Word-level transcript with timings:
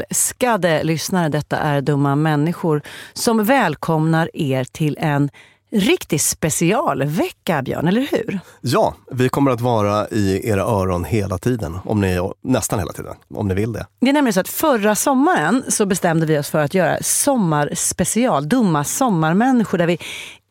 älskade 0.00 0.84
lyssnare, 0.84 1.28
detta 1.28 1.58
är 1.58 1.80
Dumma 1.80 2.16
människor, 2.16 2.82
som 3.12 3.44
välkomnar 3.44 4.30
er 4.34 4.64
till 4.64 4.96
en 5.00 5.30
riktig 5.74 6.20
specialvecka, 6.20 7.62
Björn, 7.62 7.88
eller 7.88 8.00
hur? 8.10 8.40
Ja, 8.60 8.94
vi 9.10 9.28
kommer 9.28 9.50
att 9.50 9.60
vara 9.60 10.08
i 10.08 10.48
era 10.48 10.62
öron 10.62 11.04
hela 11.04 11.38
tiden, 11.38 11.78
om 11.84 12.00
ni, 12.00 12.30
nästan 12.42 12.78
hela 12.78 12.92
tiden, 12.92 13.14
om 13.34 13.48
ni 13.48 13.54
vill 13.54 13.72
det. 13.72 13.86
Det 14.00 14.08
är 14.08 14.12
nämligen 14.12 14.32
så 14.32 14.40
att 14.40 14.48
förra 14.48 14.94
sommaren 14.94 15.62
så 15.68 15.86
bestämde 15.86 16.26
vi 16.26 16.38
oss 16.38 16.50
för 16.50 16.58
att 16.58 16.74
göra 16.74 16.98
sommarspecial, 17.02 18.48
Dumma 18.48 18.84
sommarmänniskor, 18.84 19.78
där 19.78 19.86
vi 19.86 19.98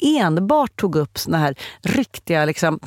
enbart 0.03 0.75
tog 0.75 0.95
upp 0.95 1.17
såna 1.17 1.37
här 1.37 1.55
riktiga 1.81 2.45
liksom, 2.45 2.79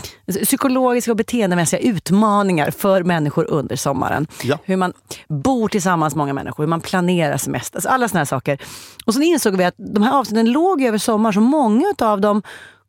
psykologiska 0.45 1.11
och 1.11 1.16
beteendemässiga 1.16 1.80
utmaningar 1.80 2.71
för 2.71 3.03
människor 3.03 3.51
under 3.51 3.77
sommaren. 3.77 4.27
Ja. 4.43 4.59
Hur 4.65 4.77
man 4.77 4.93
bor 5.29 5.69
tillsammans 5.69 6.15
med 6.15 6.19
många 6.19 6.33
människor, 6.33 6.62
hur 6.62 6.69
man 6.69 6.80
planerar 6.80 7.37
semester, 7.37 7.77
alltså 7.77 7.89
alla 7.89 8.09
såna 8.09 8.20
här 8.20 8.25
saker. 8.25 8.59
Och 9.06 9.15
sen 9.15 9.23
insåg 9.23 9.56
vi 9.56 9.65
att 9.65 9.75
de 9.77 10.02
här 10.02 10.19
avsnitten 10.19 10.52
låg 10.52 10.83
över 10.83 10.98
sommaren, 10.98 11.33
så 11.34 11.41
många 11.41 11.95
av 11.98 12.20
dem 12.20 12.42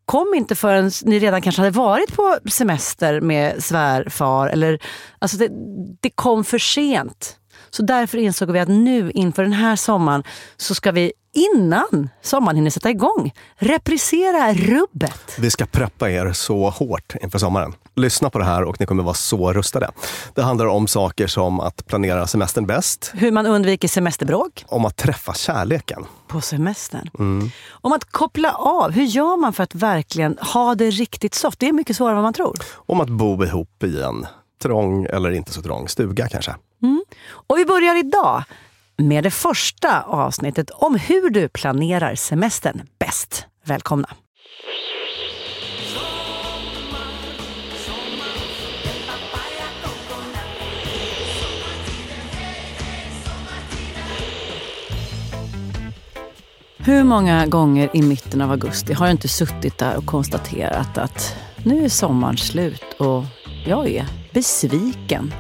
kom 0.05 0.33
inte 0.35 0.55
förrän 0.55 0.91
ni 1.03 1.19
redan 1.19 1.41
kanske 1.41 1.61
hade 1.61 1.77
varit 1.77 2.15
på 2.15 2.37
semester 2.49 3.21
med 3.21 3.63
svärfar. 3.63 4.47
Eller, 4.47 4.79
alltså 5.19 5.37
det, 5.37 5.49
det 6.01 6.09
kom 6.09 6.43
för 6.43 6.57
sent. 6.57 7.37
Så 7.69 7.83
därför 7.83 8.17
insåg 8.17 8.51
vi 8.51 8.59
att 8.59 8.67
nu 8.67 9.11
inför 9.11 9.43
den 9.43 9.53
här 9.53 9.75
sommaren 9.75 10.23
så 10.57 10.75
ska 10.75 10.91
vi 10.91 11.13
innan 11.37 12.09
sommaren 12.21 12.55
hinner 12.55 12.69
sätta 12.69 12.89
igång 12.89 13.33
reprisera 13.55 14.53
rubbet. 14.53 15.37
Vi 15.39 15.51
ska 15.51 15.65
preppa 15.65 16.09
er 16.09 16.33
så 16.33 16.69
hårt 16.69 17.15
inför 17.21 17.39
sommaren. 17.39 17.73
Lyssna 17.95 18.29
på 18.29 18.39
det 18.39 18.45
här 18.45 18.63
och 18.63 18.79
ni 18.79 18.85
kommer 18.85 19.03
vara 19.03 19.13
så 19.13 19.53
rustade. 19.53 19.91
Det 20.33 20.41
handlar 20.41 20.65
om 20.65 20.87
saker 20.87 21.27
som 21.27 21.59
att 21.59 21.87
planera 21.87 22.27
semestern 22.27 22.65
bäst. 22.65 23.11
Hur 23.13 23.31
man 23.31 23.45
undviker 23.45 23.87
semesterbråk. 23.87 24.65
Om 24.67 24.85
att 24.85 24.95
träffa 24.95 25.33
kärleken. 25.33 26.05
På 26.27 26.41
semestern. 26.41 27.09
Mm. 27.19 27.49
Om 27.69 27.93
att 27.93 28.11
koppla 28.11 28.51
av. 28.51 28.91
Hur 28.91 29.03
gör 29.03 29.37
man 29.37 29.53
för 29.53 29.63
att 29.63 29.75
verkligen 29.75 30.37
ha 30.53 30.75
det 30.75 30.89
riktigt 30.89 31.33
soft? 31.33 31.59
Det 31.59 31.67
är 31.67 31.73
mycket 31.73 31.95
svårare 31.95 32.11
än 32.11 32.15
vad 32.15 32.23
man 32.23 32.33
tror. 32.33 32.57
Om 32.75 33.01
att 33.01 33.09
bo 33.09 33.43
ihop 33.43 33.83
i 33.83 34.01
en 34.01 34.25
trång 34.61 35.05
eller 35.05 35.31
inte 35.31 35.53
så 35.53 35.61
trång 35.61 35.87
stuga 35.87 36.27
kanske. 36.27 36.55
Mm. 36.83 37.03
Och 37.29 37.57
vi 37.57 37.65
börjar 37.65 37.99
idag 37.99 38.43
med 38.97 39.23
det 39.23 39.31
första 39.31 40.01
avsnittet 40.01 40.69
om 40.69 40.95
hur 40.95 41.29
du 41.29 41.49
planerar 41.49 42.15
semestern 42.15 42.81
bäst. 42.99 43.45
Välkomna! 43.65 44.09
Hur 56.77 57.03
många 57.03 57.45
gånger 57.45 57.89
i 57.93 58.01
mitten 58.01 58.41
av 58.41 58.51
augusti 58.51 58.93
har 58.93 59.05
jag 59.05 59.13
inte 59.13 59.27
suttit 59.27 59.77
där 59.77 59.97
och 59.97 60.05
konstaterat 60.05 60.97
att 60.97 61.35
nu 61.65 61.85
är 61.85 61.89
sommaren 61.89 62.37
slut 62.37 62.83
och 62.99 63.23
jag 63.65 63.89
är 63.89 64.05
besviken 64.33 65.33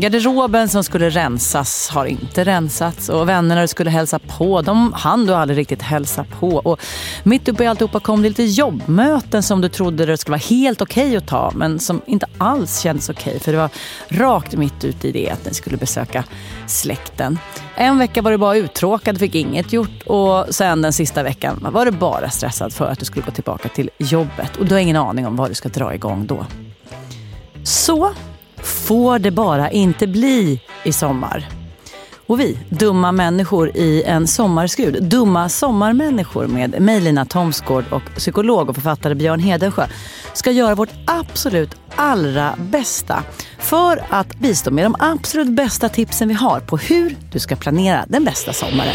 Garderoben 0.00 0.68
som 0.68 0.84
skulle 0.84 1.10
rensas 1.10 1.88
har 1.88 2.06
inte 2.06 2.44
rensats 2.44 3.08
och 3.08 3.28
vännerna 3.28 3.60
du 3.60 3.68
skulle 3.68 3.90
hälsa 3.90 4.18
på, 4.18 4.62
de 4.62 4.92
hann 4.92 5.26
du 5.26 5.34
aldrig 5.34 5.58
riktigt 5.58 5.82
hälsa 5.82 6.24
på. 6.40 6.48
Och 6.48 6.80
mitt 7.22 7.48
uppe 7.48 7.64
i 7.64 7.66
alltihopa 7.66 8.00
kom 8.00 8.22
det 8.22 8.28
lite 8.28 8.44
jobbmöten 8.44 9.42
som 9.42 9.60
du 9.60 9.68
trodde 9.68 10.06
det 10.06 10.16
skulle 10.16 10.32
vara 10.32 10.42
helt 10.48 10.80
okej 10.80 11.06
okay 11.06 11.16
att 11.16 11.26
ta, 11.26 11.52
men 11.54 11.78
som 11.78 12.00
inte 12.06 12.26
alls 12.38 12.80
kändes 12.80 13.08
okej. 13.08 13.30
Okay, 13.30 13.40
för 13.40 13.52
det 13.52 13.58
var 13.58 13.70
rakt 14.08 14.56
mitt 14.56 14.84
ute 14.84 15.08
i 15.08 15.12
det 15.12 15.30
att 15.30 15.44
ni 15.44 15.54
skulle 15.54 15.76
besöka 15.76 16.24
släkten. 16.66 17.38
En 17.74 17.98
vecka 17.98 18.22
var 18.22 18.30
du 18.30 18.36
bara 18.36 18.56
uttråkad, 18.56 19.18
fick 19.18 19.34
inget 19.34 19.72
gjort 19.72 20.02
och 20.06 20.54
sen 20.54 20.82
den 20.82 20.92
sista 20.92 21.22
veckan 21.22 21.66
var 21.72 21.84
du 21.84 21.90
bara 21.90 22.30
stressad 22.30 22.72
för 22.72 22.90
att 22.90 22.98
du 22.98 23.04
skulle 23.04 23.24
gå 23.24 23.32
tillbaka 23.32 23.68
till 23.68 23.90
jobbet. 23.98 24.56
Och 24.56 24.66
du 24.66 24.74
har 24.74 24.80
ingen 24.80 24.96
aning 24.96 25.26
om 25.26 25.36
vad 25.36 25.50
du 25.50 25.54
ska 25.54 25.68
dra 25.68 25.94
igång 25.94 26.26
då. 26.26 26.46
Så 27.62 28.12
får 28.62 29.18
det 29.18 29.30
bara 29.30 29.70
inte 29.70 30.06
bli 30.06 30.60
i 30.84 30.92
sommar. 30.92 31.48
Och 32.28 32.40
vi, 32.40 32.58
dumma 32.68 33.12
människor 33.12 33.76
i 33.76 34.02
en 34.02 34.26
sommarskrud, 34.26 35.02
dumma 35.02 35.48
sommarmänniskor 35.48 36.46
med 36.46 36.80
mig 36.80 37.00
Lina 37.00 37.24
Thomsgård 37.24 37.84
och 37.90 38.02
psykolog 38.16 38.68
och 38.68 38.74
författare 38.74 39.14
Björn 39.14 39.40
Hedensjö 39.40 39.86
ska 40.32 40.50
göra 40.50 40.74
vårt 40.74 40.92
absolut 41.06 41.74
allra 41.96 42.54
bästa 42.58 43.22
för 43.58 44.04
att 44.08 44.34
bistå 44.34 44.70
med 44.70 44.84
de 44.84 44.96
absolut 44.98 45.48
bästa 45.48 45.88
tipsen 45.88 46.28
vi 46.28 46.34
har 46.34 46.60
på 46.60 46.76
hur 46.76 47.16
du 47.32 47.38
ska 47.38 47.56
planera 47.56 48.04
den 48.08 48.24
bästa 48.24 48.52
sommaren. 48.52 48.94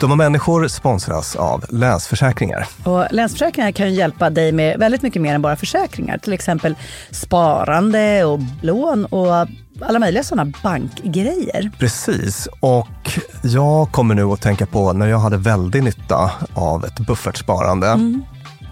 Dumma 0.00 0.16
människor 0.16 0.68
sponsras 0.68 1.36
av 1.36 1.64
Länsförsäkringar. 1.68 2.66
Och 2.84 3.06
Länsförsäkringar 3.10 3.72
kan 3.72 3.88
ju 3.88 3.94
hjälpa 3.94 4.30
dig 4.30 4.52
med 4.52 4.78
väldigt 4.78 5.02
mycket 5.02 5.22
mer 5.22 5.34
än 5.34 5.42
bara 5.42 5.56
försäkringar. 5.56 6.18
Till 6.18 6.32
exempel 6.32 6.76
sparande 7.10 8.24
och 8.24 8.40
lån 8.62 9.04
och 9.04 9.48
alla 9.80 9.98
möjliga 9.98 10.22
sådana 10.22 10.52
bankgrejer. 10.62 11.70
Precis, 11.78 12.48
och 12.60 13.18
jag 13.42 13.92
kommer 13.92 14.14
nu 14.14 14.22
att 14.22 14.40
tänka 14.40 14.66
på 14.66 14.92
när 14.92 15.06
jag 15.06 15.18
hade 15.18 15.36
väldigt 15.36 15.84
nytta 15.84 16.30
av 16.54 16.84
ett 16.84 17.00
buffertsparande. 17.00 17.86
Mm. 17.86 18.22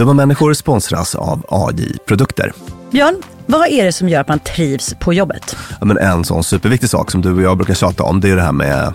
Dumma 0.00 0.14
människor 0.14 0.54
sponsras 0.54 1.14
av 1.14 1.46
AJ 1.48 1.98
Produkter. 2.06 2.52
Björn, 2.90 3.22
vad 3.46 3.68
är 3.68 3.84
det 3.84 3.92
som 3.92 4.08
gör 4.08 4.20
att 4.20 4.28
man 4.28 4.38
trivs 4.38 4.94
på 5.00 5.14
jobbet? 5.14 5.56
Ja, 5.80 5.86
men 5.86 5.98
en 5.98 6.24
sån 6.24 6.44
superviktig 6.44 6.90
sak 6.90 7.10
som 7.10 7.22
du 7.22 7.34
och 7.34 7.42
jag 7.42 7.56
brukar 7.56 7.74
tjata 7.74 8.02
om, 8.02 8.20
det 8.20 8.28
är 8.30 8.36
det 8.36 8.42
här 8.42 8.52
med 8.52 8.94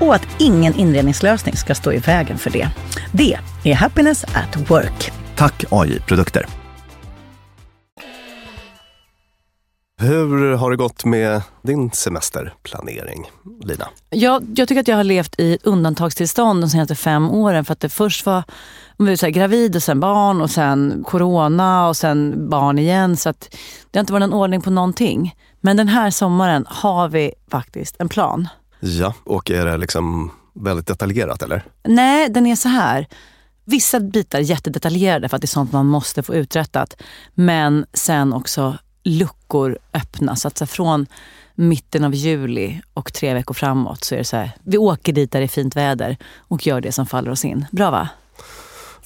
och 0.00 0.14
att 0.14 0.26
ingen 0.38 0.74
inredningslösning 0.74 1.56
ska 1.56 1.74
stå 1.74 1.92
i 1.92 1.98
vägen 1.98 2.38
för 2.38 2.50
det. 2.50 2.68
Det 3.12 3.38
är 3.64 3.74
Happiness 3.74 4.24
at 4.24 4.70
Work. 4.70 5.12
Tack 5.36 5.64
AI 5.70 6.00
Produkter. 6.00 6.46
Hur 10.02 10.56
har 10.56 10.70
det 10.70 10.76
gått 10.76 11.04
med 11.04 11.42
din 11.62 11.90
semesterplanering, 11.90 13.30
Lina? 13.64 13.88
Jag, 14.10 14.42
jag 14.54 14.68
tycker 14.68 14.80
att 14.80 14.88
jag 14.88 14.96
har 14.96 15.04
levt 15.04 15.40
i 15.40 15.58
undantagstillstånd 15.62 16.62
de 16.62 16.70
senaste 16.70 16.94
fem 16.94 17.30
åren 17.30 17.64
för 17.64 17.72
att 17.72 17.80
det 17.80 17.88
först 17.88 18.26
var 18.26 18.42
så 18.98 19.26
här, 19.26 19.30
gravid 19.30 19.76
och 19.76 19.82
sen 19.82 20.00
barn 20.00 20.40
och 20.40 20.50
sen 20.50 21.04
corona 21.06 21.88
och 21.88 21.96
sen 21.96 22.48
barn 22.50 22.78
igen. 22.78 23.16
Så 23.16 23.28
att 23.28 23.56
det 23.90 23.98
har 23.98 24.00
inte 24.00 24.12
varit 24.12 24.20
någon 24.20 24.40
ordning 24.40 24.60
på 24.60 24.70
någonting. 24.70 25.34
Men 25.60 25.76
den 25.76 25.88
här 25.88 26.10
sommaren 26.10 26.64
har 26.68 27.08
vi 27.08 27.32
faktiskt 27.50 27.96
en 27.98 28.08
plan. 28.08 28.48
Ja, 28.80 29.14
och 29.24 29.50
är 29.50 29.66
det 29.66 29.76
liksom 29.76 30.30
väldigt 30.54 30.86
detaljerat 30.86 31.42
eller? 31.42 31.64
Nej, 31.84 32.28
den 32.28 32.46
är 32.46 32.56
så 32.56 32.68
här. 32.68 33.06
Vissa 33.64 34.00
bitar 34.00 34.38
är 34.38 34.42
jättedetaljerade 34.42 35.28
för 35.28 35.36
att 35.36 35.42
det 35.42 35.46
är 35.46 35.48
sånt 35.48 35.72
man 35.72 35.86
måste 35.86 36.22
få 36.22 36.34
uträttat. 36.34 37.02
Men 37.34 37.86
sen 37.92 38.32
också 38.32 38.78
luckor 39.02 39.78
öppnas. 39.92 40.44
Alltså 40.44 40.66
från 40.66 41.06
mitten 41.54 42.04
av 42.04 42.14
juli 42.14 42.80
och 42.94 43.12
tre 43.12 43.34
veckor 43.34 43.54
framåt 43.54 44.04
så 44.04 44.14
är 44.14 44.18
det 44.18 44.24
så 44.24 44.36
här. 44.36 44.50
Vi 44.62 44.78
åker 44.78 45.12
dit 45.12 45.32
där 45.32 45.40
det 45.40 45.46
är 45.46 45.48
fint 45.48 45.76
väder 45.76 46.16
och 46.38 46.66
gör 46.66 46.80
det 46.80 46.92
som 46.92 47.06
faller 47.06 47.30
oss 47.30 47.44
in. 47.44 47.66
Bra 47.70 47.90
va? 47.90 48.08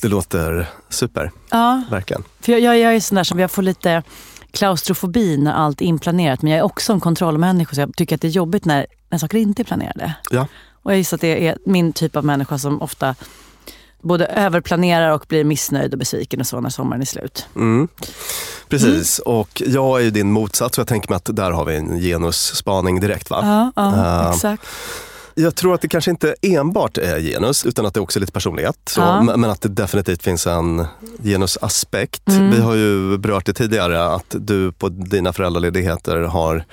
Det 0.00 0.08
låter 0.08 0.66
super. 0.88 1.30
Ja. 1.50 1.82
Verkligen. 1.90 2.24
För 2.40 2.52
jag, 2.52 2.60
jag, 2.60 2.78
jag 2.78 2.94
är 2.94 3.00
sån 3.00 3.16
där 3.16 3.24
som 3.24 3.38
jag 3.38 3.50
får 3.50 3.62
lite 3.62 4.02
klaustrofobi 4.54 5.36
när 5.36 5.52
allt 5.52 5.80
är 5.80 5.84
inplanerat. 5.84 6.42
Men 6.42 6.52
jag 6.52 6.58
är 6.58 6.64
också 6.64 6.92
en 6.92 7.00
kontrollmänniska 7.00 7.74
så 7.74 7.80
jag 7.80 7.96
tycker 7.96 8.14
att 8.14 8.20
det 8.20 8.28
är 8.28 8.30
jobbigt 8.30 8.64
när, 8.64 8.86
när 9.10 9.18
saker 9.18 9.38
inte 9.38 9.62
är 9.62 9.64
planerade. 9.64 10.14
Ja. 10.30 10.46
Och 10.82 10.92
jag 10.92 10.98
gissar 10.98 11.16
att 11.16 11.20
det 11.20 11.48
är 11.48 11.58
min 11.66 11.92
typ 11.92 12.16
av 12.16 12.24
människa 12.24 12.58
som 12.58 12.82
ofta 12.82 13.14
både 14.02 14.26
överplanerar 14.26 15.10
och 15.10 15.24
blir 15.28 15.44
missnöjd 15.44 15.92
och 15.92 15.98
besviken 15.98 16.40
och 16.40 16.46
så 16.46 16.60
när 16.60 16.70
sommaren 16.70 17.02
är 17.02 17.06
slut. 17.06 17.46
Mm. 17.56 17.88
Precis, 18.68 19.20
mm. 19.26 19.38
och 19.38 19.62
jag 19.66 20.00
är 20.00 20.04
ju 20.04 20.10
din 20.10 20.32
motsats 20.32 20.74
så 20.74 20.80
jag 20.80 20.88
tänker 20.88 21.08
mig 21.08 21.16
att 21.16 21.36
där 21.36 21.50
har 21.50 21.64
vi 21.64 21.76
en 21.76 22.00
genusspaning 22.00 23.00
direkt 23.00 23.30
va? 23.30 23.40
Ja, 23.42 23.82
ja 23.82 24.26
uh, 24.26 24.34
exakt. 24.34 24.66
Jag 25.34 25.54
tror 25.54 25.74
att 25.74 25.80
det 25.80 25.88
kanske 25.88 26.10
inte 26.10 26.34
enbart 26.42 26.98
är 26.98 27.20
genus 27.20 27.66
utan 27.66 27.86
att 27.86 27.94
det 27.94 28.00
också 28.00 28.18
är 28.18 28.20
lite 28.20 28.32
personlighet. 28.32 28.76
Så, 28.86 29.00
ja. 29.00 29.22
Men 29.22 29.44
att 29.44 29.60
det 29.60 29.68
definitivt 29.68 30.22
finns 30.22 30.46
en 30.46 30.86
genusaspekt. 31.22 32.28
Mm. 32.28 32.50
Vi 32.50 32.60
har 32.60 32.74
ju 32.74 33.18
berört 33.18 33.46
det 33.46 33.52
tidigare 33.52 34.04
att 34.04 34.36
du 34.38 34.72
på 34.72 34.88
dina 34.88 35.32
föräldraledigheter 35.32 36.16
har 36.16 36.64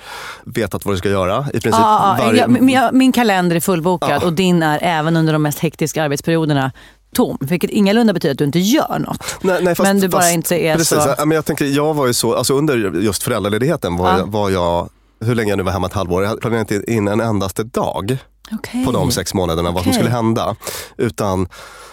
vetat 0.44 0.84
vad 0.84 0.94
du 0.94 0.98
ska 0.98 1.08
göra. 1.08 1.46
I 1.48 1.60
princip 1.60 1.72
ja, 1.72 2.16
varje... 2.18 2.40
jag, 2.40 2.50
min, 2.50 2.78
min 2.92 3.12
kalender 3.12 3.56
är 3.56 3.60
fullbokad 3.60 4.22
och 4.22 4.32
din 4.32 4.62
är 4.62 4.78
även 4.82 5.16
under 5.16 5.32
de 5.32 5.42
mest 5.42 5.58
hektiska 5.58 6.02
arbetsperioderna 6.02 6.72
tom. 7.14 7.38
Vilket 7.40 7.70
ingalunda 7.70 8.12
betyder 8.12 8.32
att 8.32 8.38
du 8.38 8.44
inte 8.44 8.58
gör 8.58 8.98
något. 8.98 9.24
Nej, 9.40 9.58
nej, 9.62 9.74
fast, 9.74 9.88
men 9.88 10.00
du 10.00 10.08
bara 10.08 10.22
fast, 10.22 10.34
inte 10.34 10.56
är 10.56 10.76
precis, 10.76 10.98
så... 10.98 11.14
Men 11.18 11.30
jag, 11.30 11.44
tänker, 11.44 11.64
jag 11.64 11.94
var 11.94 12.06
ju 12.06 12.14
så, 12.14 12.34
alltså 12.34 12.54
under 12.54 12.76
just 13.00 13.22
föräldraledigheten 13.22 13.96
var, 13.96 14.18
ja. 14.18 14.24
var 14.26 14.50
jag, 14.50 14.88
hur 15.20 15.34
länge 15.34 15.50
jag 15.50 15.56
nu 15.56 15.62
var 15.62 15.72
hemma, 15.72 15.86
ett 15.86 15.92
halvår, 15.92 16.24
jag 16.24 16.40
planerade 16.40 16.74
inte 16.74 16.92
in 16.92 17.08
en 17.08 17.20
endaste 17.20 17.62
dag 17.62 18.18
okay. 18.54 18.84
på 18.84 18.92
de 18.92 19.10
sex 19.10 19.34
månaderna 19.34 19.68
okay. 19.68 19.74
vad 19.74 19.84
som 19.84 19.92
skulle 19.92 20.10
hända. 20.10 20.56
Utan 20.96 21.48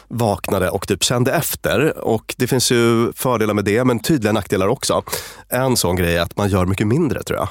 vaknade 0.08 0.70
och 0.70 0.88
typ 0.88 1.04
kände 1.04 1.34
efter. 1.34 1.98
Och 1.98 2.36
det 2.38 2.48
finns 2.48 2.72
ju 2.72 3.14
fördelar 3.14 3.54
med 3.54 3.66
det, 3.66 3.84
men 3.84 4.00
tydliga 4.00 4.34
nackdelar 4.34 4.68
också. 4.68 5.04
En 5.50 5.78
sån 5.78 5.96
grej 5.96 6.18
är 6.18 6.22
att 6.22 6.38
man 6.38 6.50
gör 6.50 6.66
mycket 6.66 6.88
mindre 6.88 7.24
tror 7.24 7.40
jag. 7.40 7.48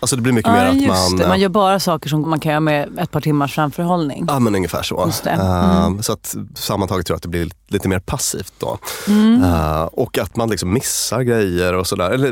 Alltså 0.00 0.16
det 0.16 0.22
blir 0.22 0.32
mycket 0.32 0.52
ja, 0.52 0.58
mer 0.58 0.66
att 0.66 0.86
man... 0.86 1.16
Det. 1.16 1.28
Man 1.28 1.40
gör 1.40 1.48
bara 1.48 1.80
saker 1.80 2.08
som 2.08 2.30
man 2.30 2.40
kan 2.40 2.50
göra 2.50 2.60
med 2.60 2.98
ett 2.98 3.10
par 3.10 3.20
timmars 3.20 3.54
framförhållning. 3.54 4.24
Ja 4.28 4.38
men 4.38 4.54
ungefär 4.54 4.82
så. 4.82 5.10
Mm. 5.26 5.94
Uh, 5.94 6.00
så 6.00 6.12
att 6.12 6.36
sammantaget 6.54 7.06
tror 7.06 7.14
jag 7.14 7.16
att 7.16 7.22
det 7.22 7.28
blir 7.28 7.50
lite 7.68 7.88
mer 7.88 7.98
passivt 7.98 8.52
då. 8.58 8.78
Mm. 9.08 9.42
Uh, 9.42 9.82
och 9.82 10.18
att 10.18 10.36
man 10.36 10.50
liksom 10.50 10.72
missar 10.72 11.22
grejer 11.22 11.74
och 11.74 11.86
sådär. 11.86 12.10
Eller 12.10 12.28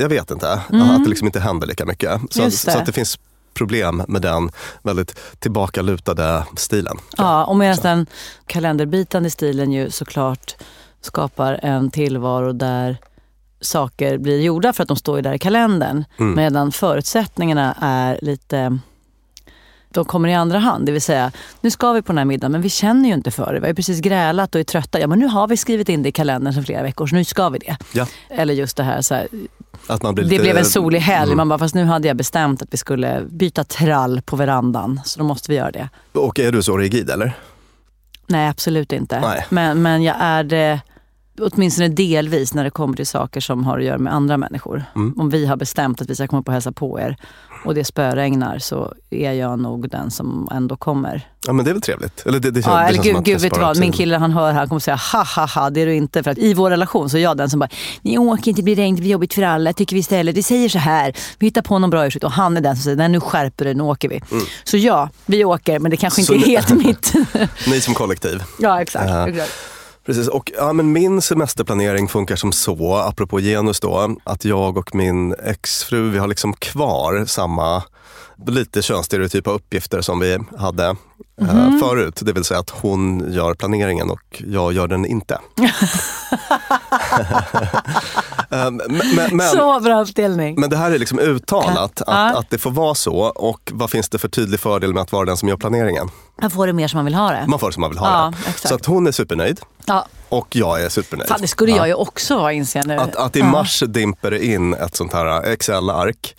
jag 0.00 0.08
vet 0.08 0.30
inte. 0.30 0.60
Mm. 0.72 0.90
Att 0.90 1.04
det 1.04 1.10
liksom 1.10 1.26
inte 1.26 1.40
händer 1.40 1.66
lika 1.66 1.86
mycket. 1.86 2.20
Så, 2.30 2.50
så 2.50 2.70
att 2.70 2.86
det 2.86 2.92
finns 2.92 3.18
problem 3.54 4.02
med 4.08 4.22
den 4.22 4.50
väldigt 4.82 5.20
tillbakalutade 5.38 6.44
stilen. 6.56 6.96
Ja, 7.16 7.44
och 7.44 7.56
medan 7.56 7.78
den 7.82 8.06
kalenderbitande 8.46 9.30
stilen 9.30 9.72
ju 9.72 9.90
såklart 9.90 10.56
skapar 11.00 11.60
en 11.62 11.90
tillvaro 11.90 12.52
där 12.52 12.96
saker 13.60 14.18
blir 14.18 14.40
gjorda 14.40 14.72
för 14.72 14.82
att 14.82 14.88
de 14.88 14.96
står 14.96 15.16
ju 15.16 15.22
där 15.22 15.32
i 15.32 15.38
kalendern. 15.38 16.04
Mm. 16.18 16.36
Medan 16.36 16.72
förutsättningarna 16.72 17.76
är 17.80 18.18
lite 18.22 18.78
de 19.94 20.04
kommer 20.04 20.28
i 20.28 20.34
andra 20.34 20.58
hand. 20.58 20.86
Det 20.86 20.92
vill 20.92 21.02
säga, 21.02 21.32
nu 21.60 21.70
ska 21.70 21.92
vi 21.92 22.02
på 22.02 22.12
den 22.12 22.18
här 22.18 22.24
middagen 22.24 22.52
men 22.52 22.62
vi 22.62 22.70
känner 22.70 23.08
ju 23.08 23.14
inte 23.14 23.30
för 23.30 23.54
det. 23.54 23.60
Vi 23.60 23.64
har 23.64 23.68
ju 23.68 23.74
precis 23.74 24.00
grälat 24.00 24.54
och 24.54 24.60
är 24.60 24.64
trötta. 24.64 25.00
Ja 25.00 25.06
men 25.06 25.18
nu 25.18 25.26
har 25.26 25.48
vi 25.48 25.56
skrivit 25.56 25.88
in 25.88 26.02
det 26.02 26.08
i 26.08 26.12
kalendern 26.12 26.54
sedan 26.54 26.64
flera 26.64 26.82
veckor 26.82 27.06
så 27.06 27.14
nu 27.14 27.24
ska 27.24 27.48
vi 27.48 27.58
det. 27.58 27.76
Ja. 27.92 28.06
Eller 28.30 28.54
just 28.54 28.76
det 28.76 28.82
här, 28.82 29.02
så 29.02 29.14
här, 29.14 29.28
att 29.86 30.02
man 30.02 30.14
blir 30.14 30.24
det 30.24 30.38
blev 30.38 30.56
en 30.56 30.64
solig 30.64 31.00
helg. 31.00 31.32
Mm. 31.32 31.36
Man 31.36 31.48
bara, 31.48 31.58
fast 31.58 31.74
nu 31.74 31.84
hade 31.84 32.08
jag 32.08 32.16
bestämt 32.16 32.62
att 32.62 32.68
vi 32.70 32.76
skulle 32.76 33.22
byta 33.30 33.64
trall 33.64 34.22
på 34.24 34.36
verandan. 34.36 35.00
Så 35.04 35.18
då 35.18 35.24
måste 35.24 35.50
vi 35.50 35.56
göra 35.56 35.70
det. 35.70 35.88
Och 36.12 36.38
är 36.38 36.52
du 36.52 36.62
så 36.62 36.76
rigid 36.76 37.10
eller? 37.10 37.32
Nej 38.26 38.48
absolut 38.48 38.92
inte. 38.92 39.20
Nej. 39.20 39.46
Men, 39.48 39.82
men 39.82 40.02
jag 40.02 40.16
är 40.18 40.44
det 40.44 40.80
åtminstone 41.40 41.88
delvis 41.88 42.54
när 42.54 42.64
det 42.64 42.70
kommer 42.70 42.96
till 42.96 43.06
saker 43.06 43.40
som 43.40 43.64
har 43.64 43.78
att 43.78 43.84
göra 43.84 43.98
med 43.98 44.14
andra 44.14 44.36
människor. 44.36 44.84
Mm. 44.96 45.14
Om 45.18 45.30
vi 45.30 45.46
har 45.46 45.56
bestämt 45.56 46.00
att 46.00 46.10
vi 46.10 46.14
ska 46.14 46.26
komma 46.26 46.40
upp 46.40 46.48
och 46.48 46.54
hälsa 46.54 46.72
på 46.72 47.00
er 47.00 47.16
och 47.64 47.74
det 47.74 47.84
spöregnar 47.84 48.58
så 48.58 48.94
är 49.10 49.32
jag 49.32 49.58
nog 49.58 49.90
den 49.90 50.10
som 50.10 50.48
ändå 50.52 50.76
kommer. 50.76 51.28
Ja 51.46 51.52
men 51.52 51.64
det 51.64 51.70
är 51.70 51.72
väl 51.72 51.82
trevligt? 51.82 52.26
Eller 52.26 52.40
det, 52.40 52.50
det, 52.50 52.60
ja, 52.60 52.76
det 52.76 52.84
eller 52.84 53.02
gud, 53.02 53.24
gud 53.24 53.40
vet 53.40 53.58
vad, 53.58 53.78
min 53.78 53.92
kille 53.92 54.16
han 54.16 54.32
hör 54.32 54.52
här 54.52 54.66
kommer 54.66 54.80
säga 54.80 54.96
ha 55.12 55.24
ha 55.24 55.46
ha, 55.46 55.70
det 55.70 55.80
är 55.80 55.86
du 55.86 55.94
inte. 55.94 56.22
För 56.22 56.30
att 56.30 56.38
i 56.38 56.54
vår 56.54 56.70
relation 56.70 57.10
så 57.10 57.16
är 57.16 57.20
jag 57.20 57.36
den 57.36 57.50
som 57.50 57.60
bara, 57.60 57.68
ni 58.02 58.18
åker 58.18 58.48
inte, 58.48 58.60
det 58.60 58.64
blir 58.64 58.76
regn, 58.76 58.96
det 58.96 59.00
blir 59.00 59.10
jobbigt 59.10 59.34
för 59.34 59.42
alla. 59.42 59.72
Tycker 59.72 59.96
vi 59.96 60.00
istället, 60.00 60.36
vi 60.36 60.42
säger 60.42 60.68
så 60.68 60.78
här, 60.78 61.16
vi 61.38 61.46
hittar 61.46 61.62
på 61.62 61.78
någon 61.78 61.90
bra 61.90 62.06
ursäkt. 62.06 62.24
Och 62.24 62.32
han 62.32 62.56
är 62.56 62.60
den 62.60 62.76
som 62.76 62.82
säger, 62.82 62.96
nej 62.96 63.08
nu 63.08 63.20
skärper 63.20 63.64
du, 63.64 63.74
nu 63.74 63.82
åker 63.82 64.08
vi. 64.08 64.22
Mm. 64.30 64.44
Så 64.64 64.76
ja, 64.76 65.08
vi 65.26 65.44
åker 65.44 65.78
men 65.78 65.90
det 65.90 65.96
kanske 65.96 66.20
inte 66.20 66.32
så 66.32 66.38
är 66.38 66.46
helt 66.46 66.70
mitt. 66.70 67.12
ni 67.66 67.80
som 67.80 67.94
kollektiv. 67.94 68.42
Ja 68.58 68.82
exakt. 68.82 69.10
Uh. 69.10 69.24
exakt. 69.24 69.73
Precis, 70.06 70.28
och 70.28 70.52
ja, 70.56 70.72
men 70.72 70.92
min 70.92 71.22
semesterplanering 71.22 72.08
funkar 72.08 72.36
som 72.36 72.52
så, 72.52 72.96
apropå 72.96 73.38
genus 73.40 73.80
då, 73.80 74.16
att 74.24 74.44
jag 74.44 74.78
och 74.78 74.94
min 74.94 75.34
exfru, 75.34 76.10
vi 76.10 76.18
har 76.18 76.26
liksom 76.28 76.52
kvar 76.54 77.24
samma 77.26 77.82
lite 78.46 78.82
könsstereotypa 78.82 79.50
uppgifter 79.50 80.00
som 80.00 80.20
vi 80.20 80.38
hade 80.58 80.96
Mhm. 81.40 81.80
förut. 81.80 82.20
Det 82.22 82.32
vill 82.32 82.44
säga 82.44 82.60
att 82.60 82.70
hon 82.70 83.32
gör 83.32 83.54
planeringen 83.54 84.10
och 84.10 84.42
jag 84.46 84.72
gör 84.72 84.88
den 84.88 85.06
inte. 85.06 85.38
Eh, 88.54 88.70
men, 88.70 88.80
men, 89.32 89.48
Så 89.48 89.80
bra 89.80 90.00
uppdelning. 90.02 90.60
men 90.60 90.70
det 90.70 90.76
här 90.76 90.90
är 90.90 90.98
liksom 90.98 91.18
uttalat, 91.18 92.02
Ja. 92.06 92.12
att, 92.12 92.36
att 92.36 92.50
det 92.50 92.58
får 92.58 92.70
vara 92.70 92.94
så. 92.94 93.16
Och 93.18 93.70
vad 93.74 93.90
finns 93.90 94.08
det 94.08 94.18
för 94.18 94.28
tydlig 94.28 94.60
fördel 94.60 94.94
med 94.94 95.02
att 95.02 95.12
vara 95.12 95.24
den 95.24 95.36
som 95.36 95.48
gör 95.48 95.56
planeringen? 95.56 96.08
Man 96.40 96.50
får 96.50 96.66
det 96.66 96.72
mer 96.72 96.88
som 96.88 96.98
man 96.98 97.04
vill 97.04 97.14
ha 97.14 97.30
det. 97.30 97.44
Man 97.48 97.58
får 97.58 97.66
det 97.66 97.72
som 97.72 97.80
man 97.80 97.90
vill 97.90 97.98
ha 97.98 98.08
Ja, 98.24 98.32
det. 98.44 98.50
exakt. 98.50 98.68
Så 98.68 98.74
att 98.74 98.86
hon 98.86 99.06
är 99.06 99.12
supernöjd 99.12 99.60
Ja. 99.86 100.06
och 100.28 100.46
jag 100.56 100.82
är 100.82 100.88
supernöjd. 100.88 101.28
Fan, 101.28 101.40
det 101.40 101.48
skulle 101.48 101.70
Ja. 101.70 101.76
jag 101.76 101.86
ju 101.88 101.94
också 101.94 102.36
vara 102.36 102.52
inser 102.52 102.78
jag 102.80 102.86
nu. 102.86 102.96
Att, 102.96 103.16
att 103.16 103.36
i 103.36 103.42
mars 103.42 103.82
dimper 103.86 104.30
det 104.30 104.44
in 104.46 104.74
ett 104.74 104.96
sånt 104.96 105.12
här 105.12 105.42
Excel-ark 105.42 106.36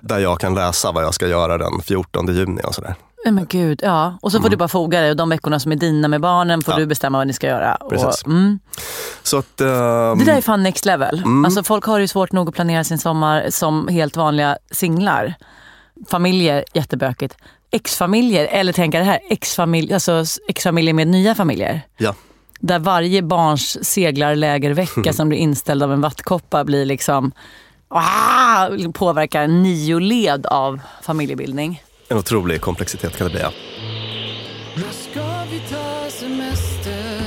där 0.00 0.18
jag 0.18 0.40
kan 0.40 0.54
läsa 0.54 0.92
vad 0.92 1.04
jag 1.04 1.14
ska 1.14 1.26
göra 1.26 1.58
den 1.58 1.82
14 1.84 2.34
juni 2.34 2.62
och 2.64 2.74
sådär. 2.74 2.94
Men 3.24 3.46
gud, 3.48 3.80
ja. 3.82 4.18
Och 4.22 4.32
så 4.32 4.40
får 4.40 4.48
du 4.48 4.56
bara 4.56 4.68
foga 4.68 5.00
dig 5.00 5.10
och 5.10 5.16
de 5.16 5.28
veckorna 5.28 5.60
som 5.60 5.72
är 5.72 5.76
dina 5.76 6.08
med 6.08 6.20
barnen 6.20 6.62
får 6.62 6.72
Mm. 6.72 6.80
Ja. 6.80 6.84
du 6.84 6.88
bestämma 6.88 7.18
vad 7.18 7.26
ni 7.26 7.32
ska 7.32 7.46
göra. 7.46 7.78
Precis. 7.90 8.22
Och, 8.22 8.26
mm. 8.28 8.58
Så 9.22 9.36
att, 9.38 9.60
ehm, 9.60 10.18
Det 10.18 10.24
där 10.24 10.36
är 10.36 10.40
fan 10.40 10.62
next 10.62 10.84
level. 10.84 11.18
Mm. 11.18 11.44
Alltså 11.44 11.62
folk 11.62 11.84
har 11.84 11.98
ju 11.98 12.08
svårt 12.08 12.32
nog 12.32 12.48
att 12.48 12.54
planera 12.54 12.84
sin 12.84 12.98
sommar 12.98 13.46
som 13.50 13.88
helt 13.88 14.16
vanliga 14.16 14.58
singlar. 14.70 15.34
Familjer, 16.10 16.64
jättebökigt. 16.74 17.36
Ex-familjer, 17.70 18.46
eller 18.46 18.72
tänka 18.72 18.98
det 18.98 19.04
här, 19.04 19.20
alltså 19.94 20.24
ex-familjer 20.48 20.94
med 20.94 21.08
nya 21.08 21.34
familjer. 21.34 21.80
ja. 21.96 22.14
Där 22.62 22.78
varje 22.78 23.22
barns 23.22 23.84
seglarlägervecka 23.84 25.12
som 25.12 25.28
blir 25.28 25.38
inställd 25.38 25.82
av 25.82 25.92
en 25.92 26.00
vattkoppa 26.00 26.64
blir 26.64 26.84
liksom 26.84 27.32
ah, 27.88 28.68
påverkar 28.94 29.46
nio 29.46 29.98
led 29.98 30.46
av 30.46 30.80
familjebildning. 31.02 31.82
En 32.10 32.18
otrolig 32.18 32.60
komplexitet 32.60 33.16
kan 33.16 33.26
det 33.26 33.30
bli. 33.30 33.40
ja. 33.40 33.52
När 34.76 34.92
ska 34.92 35.44
vi 35.50 35.60
ta 35.60 36.10
semester? 36.10 37.20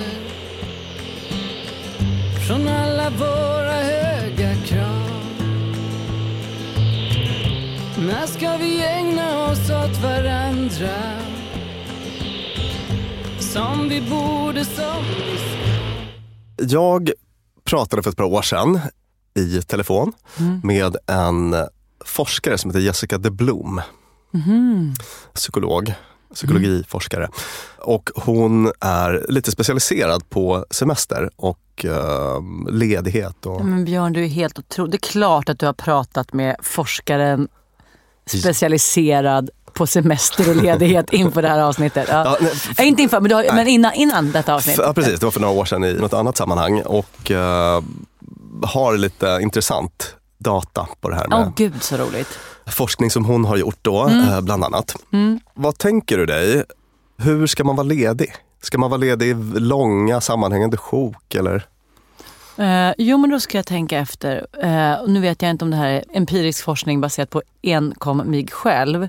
Från 2.48 2.68
alla 2.68 3.10
våra 3.10 3.72
höga 3.72 4.56
krav 4.66 5.24
När 7.98 8.28
ska 8.28 8.58
vi 8.58 8.84
ägna 8.84 9.46
oss 9.46 9.60
åt 9.70 10.04
varandra? 10.04 11.00
Som 13.40 13.90
vi 13.90 14.02
borde, 14.02 14.66
som 14.66 15.04
vi 15.04 15.38
ska 15.38 16.66
Jag 16.76 17.12
pratade 17.64 18.04
för 18.04 18.10
ett 18.10 18.18
par 18.18 18.24
år 18.24 18.42
sedan 18.42 18.80
i 19.36 19.62
telefon 19.62 20.14
med 20.64 20.96
en 21.08 21.56
forskare 22.06 22.58
som 22.58 22.72
heter 22.72 22.80
Jessica 22.80 23.18
de 23.18 23.30
Blom. 23.30 23.82
Psykolog, 25.34 25.94
psykologiforskare. 26.34 27.30
Och 27.78 28.10
hon 28.16 28.72
är 28.80 29.26
lite 29.30 29.52
specialiserad 29.52 30.30
på 30.30 30.66
semester 30.70 31.30
och 31.36 31.86
eh, 31.86 32.42
ledighet. 32.72 33.46
Och, 33.46 33.66
Men 33.66 33.86
Björn, 33.86 34.14
du 34.14 34.24
är 34.24 34.28
helt 34.28 34.60
otrolig. 34.60 34.92
Det 34.92 34.98
är 34.98 35.12
klart 35.12 35.50
att 35.50 35.60
du 35.60 35.66
har 35.66 35.74
pratat 35.74 36.34
med 36.34 36.56
forskaren 36.62 37.48
specialiserad 38.26 39.50
på 39.74 39.88
semester 39.88 40.50
och 40.50 40.56
ledighet 40.56 41.10
inför 41.14 41.42
det 41.42 41.48
här 41.48 41.60
avsnittet. 41.60 42.08
Ja. 42.10 42.24
Ja, 42.26 42.38
nej, 42.42 42.54
Nej, 42.78 42.88
inte 42.88 43.02
inför, 43.02 43.20
men, 43.20 43.32
har, 43.32 43.56
men 43.56 43.68
innan, 43.68 43.94
innan 43.94 44.32
detta 44.32 44.56
avsnitt. 44.56 44.78
Ja, 44.78 44.94
precis. 44.94 45.20
Det 45.20 45.26
var 45.26 45.32
för 45.32 45.40
några 45.40 45.54
år 45.54 45.66
sedan 45.66 45.84
i 45.84 45.94
något 45.94 46.14
annat 46.14 46.38
sammanhang 46.38 46.82
och 46.82 47.32
eh, 47.32 47.84
har 48.64 48.98
lite 48.98 49.40
intressant 49.42 50.16
data 50.44 50.88
på 51.02 51.10
det 51.10 51.16
här 51.16 51.28
med 51.28 51.40
Åh 51.40 51.50
gud 51.56 51.84
så 51.84 51.98
roligt. 51.98 52.40
forskning 52.66 53.10
som 53.10 53.26
hon 53.26 53.46
har 53.46 53.58
gjort 53.58 53.78
då, 53.82 54.04
Mm. 54.04 54.30
eh, 54.30 54.42
bland 54.42 54.64
annat. 54.64 54.96
Vad 55.54 55.78
tänker 55.78 56.18
du 56.18 56.26
dig? 56.26 56.64
Hur 57.18 57.48
ska 57.48 57.64
man 57.64 57.76
vara 57.76 57.88
ledig? 57.88 58.34
Ska 58.62 58.78
man 58.78 58.90
vara 58.90 58.98
ledig 59.00 59.28
i 59.28 59.34
långa 59.60 60.22
sammanhängande 60.22 60.78
sjok 60.78 61.36
eller? 61.36 61.66
Eh, 62.58 62.94
jo 62.98 63.18
men 63.18 63.30
då 63.30 63.40
ska 63.40 63.58
jag 63.58 63.66
tänka 63.66 63.98
efter. 64.00 64.46
Eh, 64.64 65.08
nu 65.08 65.20
vet 65.20 65.42
jag 65.42 65.52
inte 65.52 65.66
om 65.66 65.72
det 65.72 65.78
här 65.78 65.88
är 65.88 66.04
empirisk 66.14 66.64
forskning 66.64 67.02
baserat 67.02 67.30
på 67.30 67.42
enkom 67.64 68.18
mig 68.18 68.48
själv. 68.48 69.08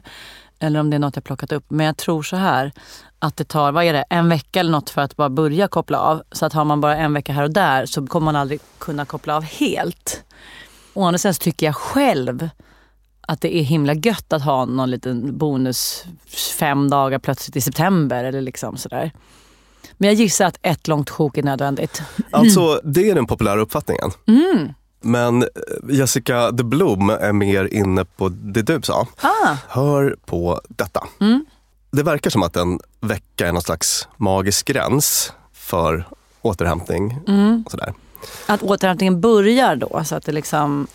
Eller 0.59 0.81
om 0.81 0.91
det 0.91 0.97
är 0.97 0.99
något 0.99 1.17
jag 1.17 1.25
plockat 1.25 1.53
upp. 1.53 1.65
Men 1.69 1.87
jag 1.87 1.97
tror 1.97 2.23
så 2.23 2.37
här. 2.37 2.73
Att 3.19 3.37
det 3.37 3.45
tar, 3.45 3.73
vad 3.73 3.85
är 3.85 3.93
det, 3.93 4.05
en 4.11 4.29
vecka 4.29 4.61
eller 4.61 4.71
något 4.71 4.91
för 4.91 5.01
att 5.03 5.17
bara 5.17 5.29
börja 5.31 5.69
koppla 5.69 5.99
av. 5.99 6.23
Så 6.33 6.47
att 6.47 6.53
har 6.53 6.65
man 6.65 6.81
bara 6.81 6.97
en 6.97 7.13
vecka 7.15 7.33
här 7.33 7.43
och 7.43 7.51
där 7.51 7.87
så 7.87 8.07
kommer 8.07 8.25
man 8.25 8.37
aldrig 8.37 8.61
kunna 8.79 9.05
koppla 9.05 9.37
av 9.37 9.43
helt. 9.43 10.23
Å 10.95 11.05
andra 11.05 11.19
sidan 11.19 11.35
så 11.35 11.39
tycker 11.39 11.67
jag 11.67 11.77
själv 11.77 12.49
att 13.21 13.41
det 13.41 13.57
är 13.57 13.63
himla 13.63 13.95
gött 13.95 14.33
att 14.33 14.43
ha 14.43 14.65
någon 14.65 14.91
liten 14.91 15.39
bonus 15.39 16.05
fem 16.59 16.91
dagar 16.91 17.19
plötsligt 17.19 17.57
i 17.57 17.61
september 17.61 18.25
eller 18.25 18.41
liksom 18.41 18.77
sådär. 18.77 19.13
Men 19.93 20.09
jag 20.09 20.15
gissar 20.15 20.47
att 20.47 20.59
ett 20.63 20.89
långt 20.89 21.11
sjok 21.11 21.39
är 21.39 21.43
nödvändigt. 21.43 22.03
Alltså, 22.31 22.81
det 22.85 23.11
är 23.11 23.15
den 23.15 23.27
populära 23.27 23.61
uppfattningen. 23.61 24.11
Men 25.01 25.43
eh, 25.43 25.49
Jessica 25.91 26.51
de 26.51 26.63
Blom 26.63 27.11
är 27.11 27.33
mer 27.33 27.75
inne 27.75 28.05
på 28.05 28.29
det 28.29 28.63
du 28.63 28.83
sa. 28.83 29.07
Ah. 29.21 29.57
Hör 29.69 30.17
på 30.27 30.61
detta. 30.69 31.05
Det 31.91 32.03
verkar 32.03 32.31
som 32.31 32.43
att 32.43 32.57
en 32.57 32.81
vecka 33.01 33.49
är 33.49 33.53
någon 33.53 33.63
slags 33.63 34.09
magisk 34.17 34.67
gräns 34.67 35.33
för 35.53 36.09
återhämtning. 36.43 37.19
Och 37.65 37.71
sådär. 37.71 37.95
Att 38.47 38.63
återhämtningen 38.63 39.21
börjar 39.21 39.77
då 39.77 40.03
så 40.05 40.15
att 40.17 40.25
det 40.25 40.33
liksom... 40.33 40.87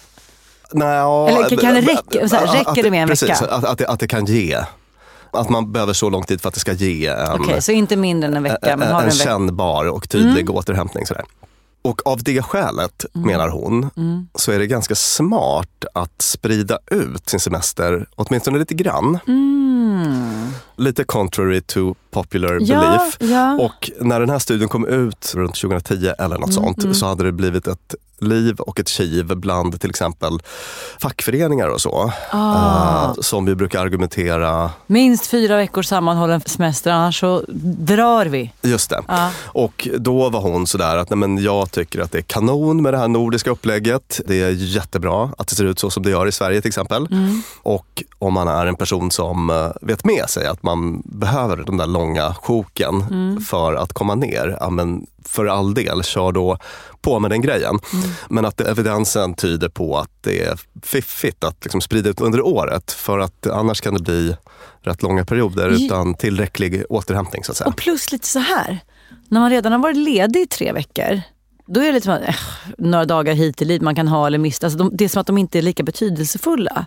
Nej, 0.71 0.88
ja, 0.98 1.29
Eller 1.29 1.57
kan 1.57 1.74
det 1.74 1.81
räcka- 1.81 2.27
här, 2.38 2.43
att- 2.45 2.55
räcker 2.55 2.83
det 2.83 2.91
med 2.91 3.01
en 3.01 3.09
precis, 3.09 3.29
vecka? 3.29 3.45
Att, 3.45 3.63
att, 3.65 3.77
det, 3.77 3.88
att 3.88 4.00
det 4.00 4.07
kan 4.07 4.25
ge. 4.25 4.57
Att 5.31 5.50
man 5.50 5.71
behöver 5.71 5.93
så 5.93 6.09
lång 6.09 6.24
tid 6.24 6.41
för 6.41 6.48
att 6.48 6.53
det 6.53 6.59
ska 6.59 6.74
ge 6.74 7.07
en, 7.07 7.41
Okej, 7.41 7.62
så 7.62 7.71
inte 7.71 7.95
mindre 7.95 8.27
än 8.29 8.36
en 8.38 8.43
vecka. 8.43 8.57
En, 8.62 8.81
en 8.81 8.88
en 8.95 8.95
vecka? 9.05 9.12
kännbar 9.12 9.86
och 9.86 10.09
tydlig 10.09 10.50
återhämtning. 10.50 11.05
Sådär. 11.05 11.24
Och 11.89 12.08
av 12.08 12.24
det 12.24 12.41
skälet, 12.41 13.05
Mm. 13.15 13.27
menar 13.27 13.50
hon, 13.50 13.89
så 14.36 14.51
är 14.51 14.60
det 14.60 14.67
ganska 14.67 14.96
smart 14.96 15.86
att 15.93 16.22
sprida 16.22 16.79
ut 16.91 17.29
sin 17.29 17.39
semester, 17.39 18.08
åtminstone 18.15 18.60
lite 18.60 18.74
grann. 18.74 19.19
Mm. 19.27 20.48
Lite 20.77 21.03
contrary 21.03 21.62
to 21.62 21.96
popular 22.12 22.58
Ja, 22.62 22.79
belief. 22.81 23.31
ja. 23.31 23.53
Och 23.60 23.91
när 24.05 24.19
den 24.19 24.29
här 24.29 24.39
studien 24.39 24.69
kom 24.69 24.88
ut 24.88 25.34
runt 25.36 25.55
2010 25.55 26.08
eller 26.19 26.38
något 26.38 26.58
Mm, 26.58 26.75
sånt 26.75 26.98
så 26.98 27.05
hade 27.05 27.24
det 27.24 27.31
blivit 27.31 27.67
ett 27.67 27.96
liv 28.21 28.59
och 28.59 28.79
ett 28.79 28.88
kiv 28.88 29.25
bland 29.25 29.81
till 29.81 29.89
exempel 29.89 30.39
fackföreningar 30.99 31.67
och 31.67 31.81
så. 31.81 32.11
Ah. 32.31 33.05
eh, 33.05 33.13
som 33.21 33.45
vi 33.45 33.55
brukar 33.55 33.81
argumentera, 33.85 34.71
Minst 34.88 35.27
fyra 35.27 35.57
veckors 35.57 35.88
sammanhållen 35.88 36.41
semester, 36.41 36.91
annars 36.91 37.19
så 37.19 37.43
drar 37.77 38.25
vi. 38.25 38.51
just 38.61 38.89
det. 38.89 39.01
Ja. 39.07 39.31
Och 39.45 39.88
då 39.97 40.29
var 40.29 40.41
hon 40.41 40.67
sådär 40.67 40.97
att 40.97 41.09
nej 41.09 41.17
men 41.17 41.38
jag 41.38 41.71
tycker 41.71 41.99
att 41.99 42.11
det 42.11 42.17
är 42.17 42.21
kanon 42.21 42.81
med 42.81 42.93
det 42.93 42.97
här 42.97 43.07
nordiska 43.07 43.49
upplägget. 43.51 44.21
Det 44.27 44.41
är 44.41 44.49
jättebra 44.49 45.29
att 45.38 45.47
det 45.47 45.55
ser 45.55 45.65
ut 45.65 45.79
så 45.79 45.89
som 45.89 46.03
det 46.03 46.09
gör 46.09 46.27
i 46.27 46.31
Sverige 46.31 46.61
till 46.61 46.69
exempel. 46.69 47.07
Och 47.61 48.03
om 48.19 48.33
man 48.33 48.47
är 48.47 48.65
en 48.65 48.75
person 48.75 49.11
som 49.11 49.49
eh, 49.49 49.67
vet 49.81 50.05
med 50.05 50.29
sig 50.29 50.47
att 50.47 50.63
man 50.63 51.01
behöver 51.05 51.57
de 51.57 51.77
där 51.77 51.88
långa 51.88 52.33
sjoken 52.33 53.03
för 53.49 53.73
att 53.75 53.93
komma 53.93 54.15
ner, 54.15 54.57
ja, 54.59 54.69
men 54.69 55.05
för 55.25 55.45
all 55.45 55.73
del, 55.73 56.03
kör 56.03 56.31
då 56.31 56.57
på 57.01 57.19
med 57.19 57.31
den 57.31 57.41
grejen. 57.41 57.79
Men 58.29 58.45
att 58.45 58.61
evidensen 58.61 59.33
tyder 59.33 59.69
på 59.69 59.97
att 59.97 60.11
det 60.21 60.43
är 60.43 60.59
fiffigt 60.83 61.43
att 61.43 61.63
liksom 61.63 61.81
sprida 61.81 62.09
ut 62.09 62.21
under 62.21 62.41
året 62.41 62.91
för 62.91 63.19
att 63.19 63.47
annars 63.47 63.81
kan 63.81 63.93
det 63.93 64.03
bli 64.03 64.35
rätt 64.81 65.03
långa 65.03 65.25
perioder 65.25 65.69
utan 65.69 66.13
tillräcklig 66.15 66.83
återhämtning 66.89 67.43
så 67.43 67.51
att 67.51 67.57
säga. 67.57 67.67
Och 67.67 67.77
plus 67.77 68.11
lite 68.11 68.27
så 68.27 68.39
här. 68.39 68.79
När 69.27 69.39
man 69.39 69.49
redan 69.49 69.71
har 69.71 69.79
varit 69.79 69.97
ledig 69.97 70.41
i 70.41 70.47
tre 70.47 70.71
veckor. 70.71 71.21
Då 71.67 71.79
är 71.79 71.85
det 71.85 71.91
lite 71.91 72.05
som 72.05 72.13
att, 72.13 72.21
eh, 72.21 72.35
några 72.77 73.05
dagar 73.05 73.33
hit 73.33 73.61
eller 73.61 73.73
dit 73.73 73.81
man 73.81 73.95
kan 73.95 74.07
ha 74.07 74.27
eller 74.27 74.38
mista. 74.38 74.67
Alltså 74.67 74.77
de, 74.79 74.89
det 74.93 75.03
är 75.03 75.09
som 75.09 75.21
att 75.21 75.27
de 75.27 75.38
inte 75.38 75.57
är 75.57 75.61
lika 75.61 75.83
betydelsefulla. 75.83 76.85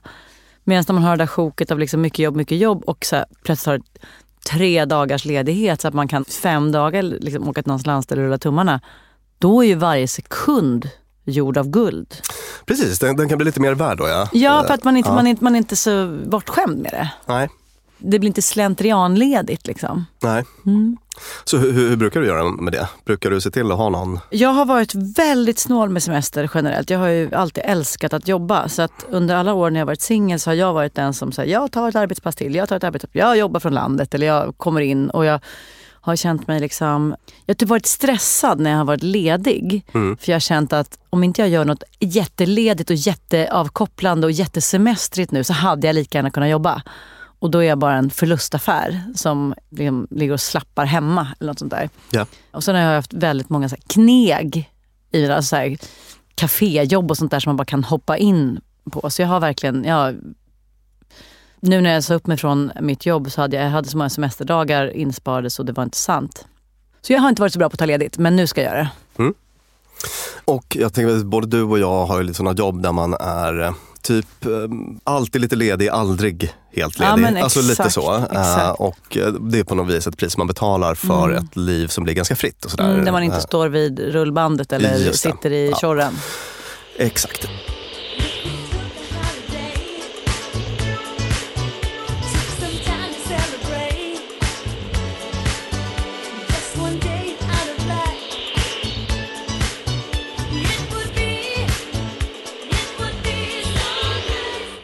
Medan 0.64 0.84
när 0.88 0.94
man 0.94 1.04
har 1.04 1.16
det 1.16 1.22
där 1.22 1.26
sjoket 1.26 1.70
av 1.70 1.78
liksom 1.78 2.00
mycket 2.00 2.18
jobb, 2.18 2.36
mycket 2.36 2.58
jobb 2.58 2.82
och 2.86 3.04
så 3.04 3.16
här, 3.16 3.24
plötsligt 3.44 3.66
har 3.66 3.80
tre 4.50 4.84
dagars 4.84 5.24
ledighet 5.24 5.80
så 5.80 5.88
att 5.88 5.94
man 5.94 6.08
kan 6.08 6.24
fem 6.24 6.72
dagar 6.72 7.02
liksom, 7.02 7.48
åka 7.48 7.62
till 7.62 7.68
någons 7.68 7.86
landställe 7.86 8.20
och 8.20 8.26
rulla 8.26 8.38
tummarna. 8.38 8.80
Då 9.38 9.64
är 9.64 9.68
ju 9.68 9.74
varje 9.74 10.08
sekund 10.08 10.88
gjord 11.24 11.58
av 11.58 11.68
guld. 11.68 12.14
Precis, 12.66 12.98
den, 12.98 13.16
den 13.16 13.28
kan 13.28 13.38
bli 13.38 13.44
lite 13.44 13.60
mer 13.60 13.74
värd 13.74 13.98
då 13.98 14.08
ja. 14.08 14.28
Ja, 14.32 14.64
för 14.66 14.74
att 14.74 14.84
man 14.84 14.96
inte, 14.96 15.08
Ja. 15.10 15.14
man 15.14 15.26
inte- 15.26 15.44
man 15.44 15.54
är 15.54 15.58
inte 15.58 15.76
så 15.76 16.18
bortskämd 16.26 16.78
med 16.78 16.90
det. 16.92 17.10
Nej, 17.26 17.48
Det 18.04 18.18
blir 18.18 18.28
inte 18.28 18.42
slentrianledigt 18.42 19.66
liksom. 19.66 20.06
nej. 20.22 20.44
Mm. 20.66 20.96
Så 21.44 21.56
hur, 21.56 21.72
hur, 21.72 21.96
brukar 21.96 22.20
du 22.20 22.26
göra 22.26 22.44
med 22.44 22.72
det? 22.72 22.88
Brukar 23.04 23.30
du 23.30 23.40
se 23.40 23.50
till 23.50 23.72
att 23.72 23.78
ha 23.78 23.88
någon? 23.88 24.18
Jag 24.30 24.48
har 24.48 24.64
varit 24.64 24.94
väldigt 24.94 25.58
snål 25.58 25.88
med 25.88 26.02
semester 26.02 26.50
generellt. 26.54 26.90
Jag 26.90 26.98
har 26.98 27.08
ju 27.08 27.34
alltid 27.34 27.64
älskat 27.66 28.12
att 28.12 28.28
jobba. 28.28 28.68
Så 28.68 28.82
att 28.82 29.06
under 29.10 29.36
alla 29.36 29.54
år 29.54 29.70
när 29.70 29.80
jag 29.80 29.86
varit 29.86 30.00
singel 30.00 30.40
så 30.40 30.50
har 30.50 30.54
jag 30.54 30.72
varit 30.72 30.94
den 30.94 31.14
som 31.14 31.32
säger 31.32 31.52
jag 31.52 31.72
tar 31.72 31.88
ett 31.88 31.96
arbetspass 31.96 32.36
till, 32.36 32.54
jag 32.54 32.68
tar 32.68 32.76
ett 32.76 32.84
arbetspass, 32.84 33.10
jag 33.12 33.38
jobbar 33.38 33.60
från 33.60 33.74
landet 33.74 34.14
eller 34.14 34.26
jag 34.26 34.56
kommer 34.56 34.80
in 34.80 35.10
och 35.10 35.24
jag 35.24 35.40
har 36.02 36.16
känt 36.16 36.46
mig 36.46 36.60
liksom... 36.60 37.16
Jag 37.46 37.54
har 37.54 37.58
typ 37.58 37.68
varit 37.68 37.86
stressad 37.86 38.60
när 38.60 38.70
jag 38.70 38.78
har 38.78 38.84
varit 38.84 39.02
ledig. 39.02 39.84
För 39.92 40.30
jag 40.30 40.34
har 40.34 40.40
känt 40.40 40.72
att 40.72 40.98
om 41.10 41.24
inte 41.24 41.42
jag 41.42 41.48
gör 41.48 41.64
något 41.64 41.82
jätteledigt 42.00 42.90
och 42.90 42.96
jätteavkopplande 42.96 44.26
och 44.26 44.30
jättesemestrigt 44.30 45.32
nu 45.32 45.44
så 45.44 45.52
hade 45.52 45.86
jag 45.86 45.94
lika 45.94 46.18
gärna 46.18 46.30
kunnat 46.30 46.48
jobba. 46.48 46.82
Och 47.42 47.50
då 47.50 47.58
är 47.58 47.68
jag 47.68 47.78
bara 47.78 47.94
en 47.94 48.10
förlustaffär 48.10 49.02
som 49.14 49.54
liksom 49.70 50.06
ligger 50.10 50.32
och 50.32 50.40
slappar 50.40 50.84
hemma 50.84 51.28
eller 51.40 51.50
något 51.50 51.58
sånt 51.58 51.70
där. 51.70 51.90
Ja. 52.10 52.26
Och 52.50 52.64
sen 52.64 52.74
har 52.74 52.82
jag 52.82 52.94
haft 52.94 53.12
väldigt 53.12 53.48
många 53.48 53.68
så 53.68 53.76
kneg 53.86 54.70
i 55.12 55.26
alltså 55.26 55.48
så 55.48 55.56
här 55.56 55.76
kaféjobb 56.34 57.10
och 57.10 57.16
sånt 57.16 57.30
där 57.30 57.40
som 57.40 57.50
man 57.50 57.56
bara 57.56 57.64
kan 57.64 57.84
hoppa 57.84 58.16
in 58.16 58.60
på. 58.90 59.10
Så 59.10 59.22
jag 59.22 59.28
har 59.28 59.40
verkligen, 59.40 59.84
jag, 59.84 60.16
nu 61.60 61.80
när 61.80 61.92
jag 61.92 62.04
sa 62.04 62.14
upp 62.14 62.26
mig 62.26 62.36
från 62.36 62.72
mitt 62.80 63.06
jobb 63.06 63.30
så 63.30 63.40
hade 63.40 63.56
jag, 63.56 63.66
jag 63.66 63.70
hade 63.70 63.88
så 63.88 63.96
många 63.96 64.10
semesterdagar 64.10 64.96
insparade 64.96 65.50
så 65.50 65.62
det 65.62 65.72
var 65.72 65.82
inte 65.82 65.98
sant. 65.98 66.46
Så 67.00 67.12
jag 67.12 67.20
har 67.20 67.28
inte 67.28 67.42
varit 67.42 67.52
så 67.52 67.58
bra 67.58 67.68
på 67.68 67.74
att 67.74 67.78
ta 67.78 67.86
ledigt, 67.86 68.18
men 68.18 68.36
nu 68.36 68.46
ska 68.46 68.62
jag 68.62 68.72
göra 68.72 68.82
det. 68.82 69.22
Och 70.44 70.76
jag 70.80 70.92
tänker 70.94 71.16
att 71.16 71.24
både 71.26 71.46
du 71.46 71.62
och 71.62 71.78
jag 71.78 72.06
har 72.06 72.18
ju 72.18 72.22
lite 72.22 72.36
sådana 72.36 72.56
jobb 72.56 72.82
där 72.82 72.92
man 72.92 73.14
är 73.20 73.62
eh, 73.62 73.72
typ 74.02 74.44
eh, 74.44 74.50
alltid 75.04 75.40
lite 75.40 75.56
ledig, 75.56 75.88
aldrig 75.88 76.52
helt 76.76 76.98
ledig. 76.98 77.12
Ja, 77.12 77.16
men 77.16 77.36
alltså 77.36 77.60
lite 77.60 77.72
exakt, 77.72 77.94
så. 77.94 78.14
Eh, 78.14 78.22
exakt. 78.22 78.80
Och 78.80 79.16
det 79.40 79.58
är 79.58 79.64
på 79.64 79.74
något 79.74 79.88
vis 79.94 80.06
ett 80.06 80.16
pris 80.16 80.36
man 80.36 80.46
betalar 80.46 80.94
för 80.94 81.30
ett 81.30 81.56
liv 81.56 81.86
som 81.88 82.04
blir 82.04 82.14
ganska 82.14 82.36
fritt. 82.36 82.64
Och 82.64 82.70
sådär. 82.70 82.90
Mm, 82.92 83.04
där 83.04 83.12
man 83.12 83.22
inte 83.22 83.40
står 83.40 83.68
vid 83.68 83.98
rullbandet 83.98 84.72
eller 84.72 85.12
sitter 85.12 85.52
i 85.52 85.70
Ja. 85.70 85.76
tjorren. 85.76 86.14
Exakt. 86.96 87.48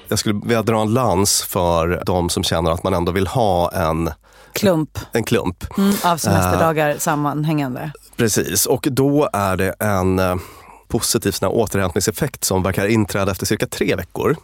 Jag 0.08 0.18
skulle 0.18 0.40
vilja 0.42 0.62
dra 0.62 0.80
en 0.82 0.94
lans 0.94 1.42
för 1.42 2.02
de 2.06 2.28
som 2.30 2.44
känner 2.44 2.70
att 2.70 2.82
man 2.82 2.94
ändå 2.94 3.12
vill 3.12 3.26
ha 3.26 3.72
en, 3.72 4.10
Klump 4.52 4.98
en 5.12 5.24
klump. 5.24 5.78
mm, 5.78 5.94
av 6.04 6.16
semesterdagar 6.16 6.96
sammanhängande. 6.98 7.92
Precis, 8.16 8.66
och 8.66 8.88
då 8.90 9.28
är 9.32 9.56
det 9.56 9.74
en 9.80 10.18
eh, 10.18 10.36
positiv 10.88 11.30
sån 11.30 11.48
återhämtningseffekt 11.48 12.44
som 12.44 12.62
verkar 12.62 12.86
inträda 12.86 13.32
efter 13.32 13.46
cirka 13.46 13.66
tre 13.66 13.96
veckor. 13.96 14.36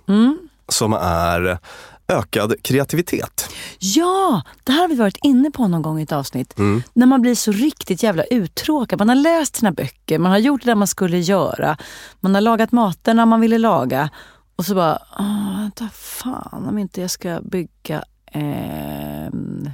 Som 0.69 0.93
är 0.93 1.59
ökad 2.09 2.55
kreativitet. 2.63 3.49
Ja, 3.79 4.43
det 4.65 4.73
här 4.73 4.81
har 4.81 4.89
vi 4.89 4.95
varit 4.95 5.19
inne 5.23 5.51
på 5.51 5.69
någon 5.69 5.83
gång 5.83 6.01
i 6.01 6.03
ett 6.03 6.13
avsnitt. 6.13 6.59
Mm. 6.59 6.83
När 6.93 7.07
man 7.07 7.23
blir 7.23 7.35
så 7.35 7.53
riktigt 7.53 8.03
jävla 8.03 8.25
uttråkad. 8.25 8.99
Man 8.99 9.09
har 9.09 9.17
läst 9.17 9.57
sina 9.57 9.73
böcker, 9.73 10.19
man 10.19 10.31
har 10.33 10.39
gjort 10.39 10.65
det 10.65 10.75
man 10.75 10.87
skulle 10.89 11.19
göra. 11.19 11.77
Man 12.21 12.35
har 12.35 12.43
lagat 12.43 12.73
maten 12.73 13.29
man 13.29 13.41
ville 13.41 13.59
laga. 13.59 14.11
Och 14.57 14.65
så 14.65 14.75
bara, 14.75 14.99
"Åh, 15.19 15.61
vänta 15.61 15.89
fan 15.93 16.67
om 16.69 16.79
inte 16.79 17.01
jag 17.01 17.11
ska 17.11 17.41
bygga 17.43 18.05
en 18.27 19.71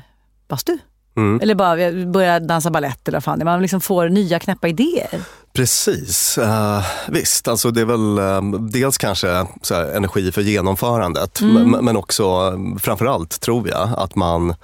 bastu. 0.49 0.78
Mm. 1.16 1.40
Eller 1.42 1.54
bara 1.54 2.06
börja 2.06 2.40
dansa 2.40 2.70
ballett 2.70 3.08
eller 3.08 3.16
vad 3.16 3.25
fan. 3.25 3.40
Man 3.44 3.62
liksom 3.62 3.80
får 3.80 4.08
nya 4.08 4.38
knäppa 4.38 4.68
idéer. 4.68 5.20
Precis, 5.52 6.38
eh, 6.38 6.82
visst. 7.08 7.49
Alltså 7.49 7.70
det 7.70 7.80
är 7.80 7.84
väl 7.84 8.18
eh, 8.18 8.60
dels 8.60 8.99
kanske 8.99 9.28
här, 9.70 9.96
energi 9.96 10.32
för 10.32 10.40
genomförandet 10.42 11.40
Mm. 11.40 11.70
men, 11.70 11.84
men 11.84 11.96
också 11.96 12.22
eh, 12.25 12.78
framförallt 12.78 13.40
tror 13.40 13.68
jag 13.68 13.88
att 13.96 14.14
man 14.14 14.54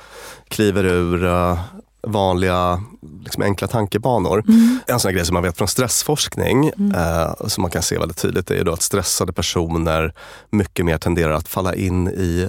kliver 0.49 0.85
ur 0.85 1.25
eh, 1.26 1.58
vanliga 2.06 2.82
liksom 3.25 3.42
enkla 3.42 3.68
tankebanor. 3.68 4.44
Mm. 4.48 4.78
En 4.86 5.00
sån 5.00 5.12
grej 5.12 5.25
som 5.26 5.34
man 5.34 5.42
vet 5.42 5.56
från 5.58 5.68
stressforskning 5.68 6.68
eh, 6.96 7.34
som 7.46 7.62
man 7.62 7.70
kan 7.70 7.82
se 7.82 7.98
väldigt 7.98 8.16
tydligt 8.18 8.50
är 8.50 8.54
ju 8.54 8.72
att 8.72 8.82
stressade 8.82 9.32
personer 9.32 10.14
mycket 10.50 10.84
mer 10.84 10.98
tenderar 10.98 11.32
att 11.32 11.48
falla 11.48 11.75
in 11.75 12.08
i 12.08 12.48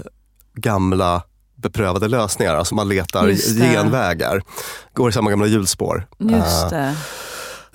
gamla 0.55 1.21
beprövade 1.55 2.07
lösningar. 2.07 2.55
Alltså 2.55 2.75
man 2.75 2.89
letar 2.89 3.31
genvägar, 3.73 4.41
går 4.93 5.09
i 5.09 5.13
samma 5.13 5.29
gamla 5.29 5.47
hjulspår. 5.47 6.07
Just 6.19 6.63
Eh, 6.63 6.69
det. 6.69 6.95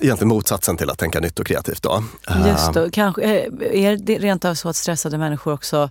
egentligen 0.00 0.28
motsatsen 0.28 0.76
till 0.76 0.90
att 0.90 0.98
tänka 0.98 1.20
nytt 1.20 1.38
och 1.40 1.46
kreativt. 1.46 1.82
Då. 1.82 2.04
Eh, 2.28 2.48
Just 2.48 2.72
det. 2.74 2.90
Kanske, 2.92 3.22
eh, 3.22 3.84
är 3.84 3.96
det 3.96 4.18
rent 4.18 4.44
av 4.44 4.54
så 4.54 4.68
att 4.68 4.76
stressade 4.76 5.18
människor 5.18 5.52
också 5.52 5.90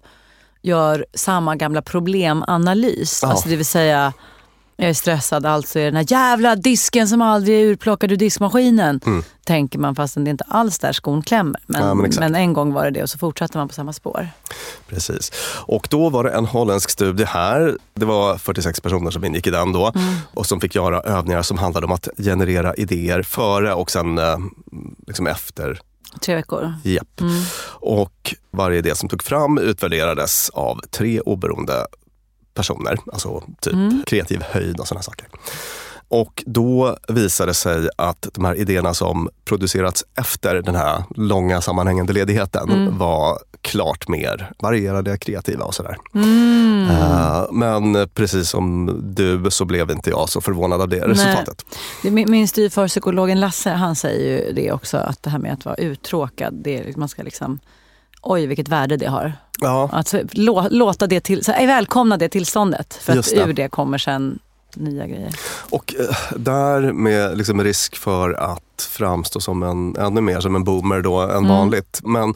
gör 0.61 1.05
samma 1.13 1.55
gamla 1.55 1.81
problemanalys? 1.81 3.19
Ja. 3.23 3.29
Alltså 3.29 3.49
det 3.49 3.55
vill 3.55 3.65
säga, 3.65 4.13
jag 4.81 4.89
är 4.89 4.93
stressad, 4.93 5.45
alltså 5.45 5.79
är 5.79 5.83
det 5.83 5.87
den 5.89 5.95
här 5.95 6.05
jävla 6.09 6.55
disken 6.55 7.07
som 7.07 7.21
aldrig 7.21 7.55
är 7.61 7.65
urplockad 7.65 8.11
ur 8.11 8.15
diskmaskinen. 8.17 8.99
Tänker 9.45 9.79
man 9.79 9.95
fastän 9.95 10.23
det 10.23 10.29
inte 10.31 10.43
alls 10.47 10.79
där 10.79 10.93
skon 10.93 11.21
klämmer. 11.21 11.59
Men, 11.67 11.81
Mm. 11.81 11.87
Ja, 11.87 11.93
men 11.93 12.31
men, 12.31 12.35
en 12.35 12.53
gång 12.53 12.73
var 12.73 12.85
det 12.85 12.91
det 12.91 13.03
och 13.03 13.09
så 13.09 13.17
fortsatte 13.17 13.57
man 13.57 13.67
på 13.67 13.73
samma 13.73 13.93
spår. 13.93 14.29
Precis. 14.89 15.31
Och 15.65 15.87
då 15.91 16.09
var 16.09 16.23
det 16.23 16.29
en 16.31 16.45
holländsk 16.45 16.89
studie 16.89 17.23
här. 17.23 17.77
Det 17.93 18.05
var 18.05 18.37
46 18.37 18.79
personer 18.79 19.11
som 19.11 19.25
ingick 19.25 19.47
i 19.47 19.51
den 19.51 19.71
då 19.71 19.93
och 20.33 20.45
som 20.45 20.61
fick 20.61 20.75
göra 20.75 21.01
övningar 21.01 21.41
som 21.41 21.57
handlade 21.57 21.85
om 21.85 21.91
att 21.91 22.07
generera 22.17 22.73
idéer 22.75 23.23
före 23.23 23.73
och 23.73 23.91
sen 23.91 24.17
eh, 24.17 24.37
liksom 25.07 25.27
efter 25.27 25.79
Tre 26.21 26.35
veckor. 26.35 26.73
Japp. 26.83 27.21
Och 27.63 28.35
varje 28.51 28.77
idé 28.77 28.95
som 28.95 29.09
tog 29.09 29.23
fram 29.23 29.57
utvärderades 29.57 30.49
av 30.49 30.81
tre 30.89 31.19
oberoende 31.21 31.85
personer, 32.53 32.97
alltså 33.13 33.43
typ 33.61 33.73
kreativ 34.05 34.41
höjd 34.51 34.79
och 34.79 34.87
sådana 34.87 35.01
saker. 35.03 35.27
Och 36.07 36.43
då 36.45 36.97
visade 37.07 37.49
det 37.49 37.53
sig 37.53 37.89
att 37.95 38.27
de 38.33 38.45
här 38.45 38.55
idéerna 38.55 38.93
som 38.93 39.29
producerats 39.45 40.03
efter 40.19 40.61
den 40.61 40.75
här 40.75 41.03
långa 41.15 41.61
sammanhängande 41.61 42.13
ledigheten 42.13 42.97
var 42.97 43.39
klart 43.61 44.07
mer 44.07 44.51
varierade, 44.59 45.17
kreativa 45.17 45.65
och 45.65 45.75
sådär. 45.75 45.97
Eh, 46.89 47.45
men 47.51 48.09
precis 48.13 48.49
som 48.49 48.99
du 49.15 49.51
så 49.51 49.65
blev 49.65 49.91
inte 49.91 50.09
jag 50.09 50.29
så 50.29 50.41
förvånad 50.41 50.81
av 50.81 50.89
det 50.89 51.07
resultatet. 51.07 51.65
Det- 52.03 52.11
Min, 52.11 52.31
min 52.31 52.47
styvfar, 52.47 52.87
psykologen 52.87 53.39
Lasse, 53.39 53.69
han 53.69 53.95
säger 53.95 54.47
ju 54.47 54.53
det 54.53 54.71
också. 54.71 54.97
Att 54.97 55.23
det 55.23 55.29
här 55.29 55.39
med 55.39 55.53
att 55.53 55.65
vara 55.65 55.75
uttråkad, 55.75 56.53
det 56.63 56.77
är, 56.77 56.93
man 56.97 57.09
ska 57.09 57.23
liksom... 57.23 57.59
Oj, 58.23 58.45
vilket 58.45 58.67
värde 58.69 58.97
det 58.97 59.07
har. 59.09 59.33
Ja, 59.61 59.89
Att 59.93 60.15
lå, 60.31 60.67
låta 60.71 61.07
det 61.07 61.19
till, 61.21 61.45
så, 61.45 61.51
här, 61.51 61.67
välkomna 61.67 62.17
det 62.17 62.29
tillståndet. 62.29 62.93
För 62.93 63.15
Just 63.15 63.31
att 63.33 63.37
det. 63.37 63.49
ur 63.49 63.53
det 63.53 63.69
kommer 63.69 63.97
sen 63.97 64.39
nya 64.75 65.07
grejer. 65.07 65.35
Och 65.69 65.95
eh, 65.99 66.15
där 66.37 66.93
med 66.93 67.37
liksom 67.37 67.63
risk 67.63 67.95
för 67.95 68.33
att 68.33 68.87
framstå 68.89 69.39
som 69.39 69.63
en, 69.63 69.95
ännu 69.97 70.21
mer 70.21 70.39
som 70.39 70.55
en 70.55 70.63
boomer 70.63 71.01
då 71.01 71.19
än 71.19 71.47
vanligt. 71.47 71.99
Men 72.03 72.33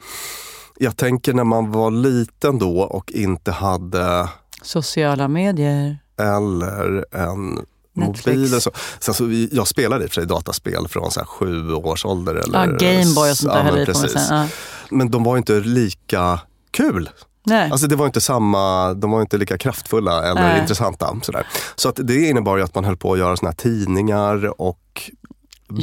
jag 0.77 0.97
tänker 0.97 1.33
när 1.33 1.43
man 1.43 1.71
var 1.71 1.91
liten 1.91 2.59
då 2.59 2.79
och 2.81 3.11
inte 3.11 3.51
hade 3.51 4.29
Sociala 4.61 5.27
medier. 5.27 5.97
eller 6.19 7.05
en 7.15 7.59
mobil. 7.93 8.61
Så. 8.61 8.71
Sen 8.99 9.13
så, 9.13 9.25
vi- 9.25 9.49
jag 9.51 9.67
spelade 9.67 10.03
i 10.03 10.07
och 10.07 10.11
för 10.11 10.15
sig 10.21 10.25
dataspel 10.27 10.87
från 10.87 11.11
så 11.11 11.19
här 11.19 11.27
sju 11.27 11.73
års 11.73 12.05
ålder. 12.05 12.35
Eller, 12.35 12.59
Ja, 12.59 12.65
Gameboy 12.65 13.31
och 13.31 13.37
sånt 13.37 13.53
där 13.53 13.65
Ja, 13.65 13.71
men 13.75 13.85
precis. 13.85 14.11
sen. 14.11 14.37
Ja. 14.37 14.47
Men 14.89 15.11
de 15.11 15.23
var 15.23 15.37
inte 15.37 15.53
lika 15.59 16.39
kul. 16.75 17.09
Nej. 17.47 17.71
Alltså 17.71 17.87
det 17.87 17.95
var 17.95 18.05
inte 18.05 18.21
samma, 18.21 18.93
de 18.93 19.11
var 19.11 19.21
inte 19.21 19.37
lika 19.37 19.57
kraftfulla 19.57 20.23
eller 20.31 20.41
Nej. 20.41 20.59
intressanta. 20.61 21.15
Sådär. 21.21 21.47
Så 21.75 21.89
att 21.89 21.99
det 22.03 22.29
innebar 22.29 22.57
ju 22.57 22.63
att 22.63 22.75
man 22.75 22.85
höll 22.85 22.97
på 22.97 23.13
att 23.13 23.19
göra 23.19 23.37
såna 23.37 23.49
här 23.49 23.55
tidningar 23.55 24.61
och 24.61 25.11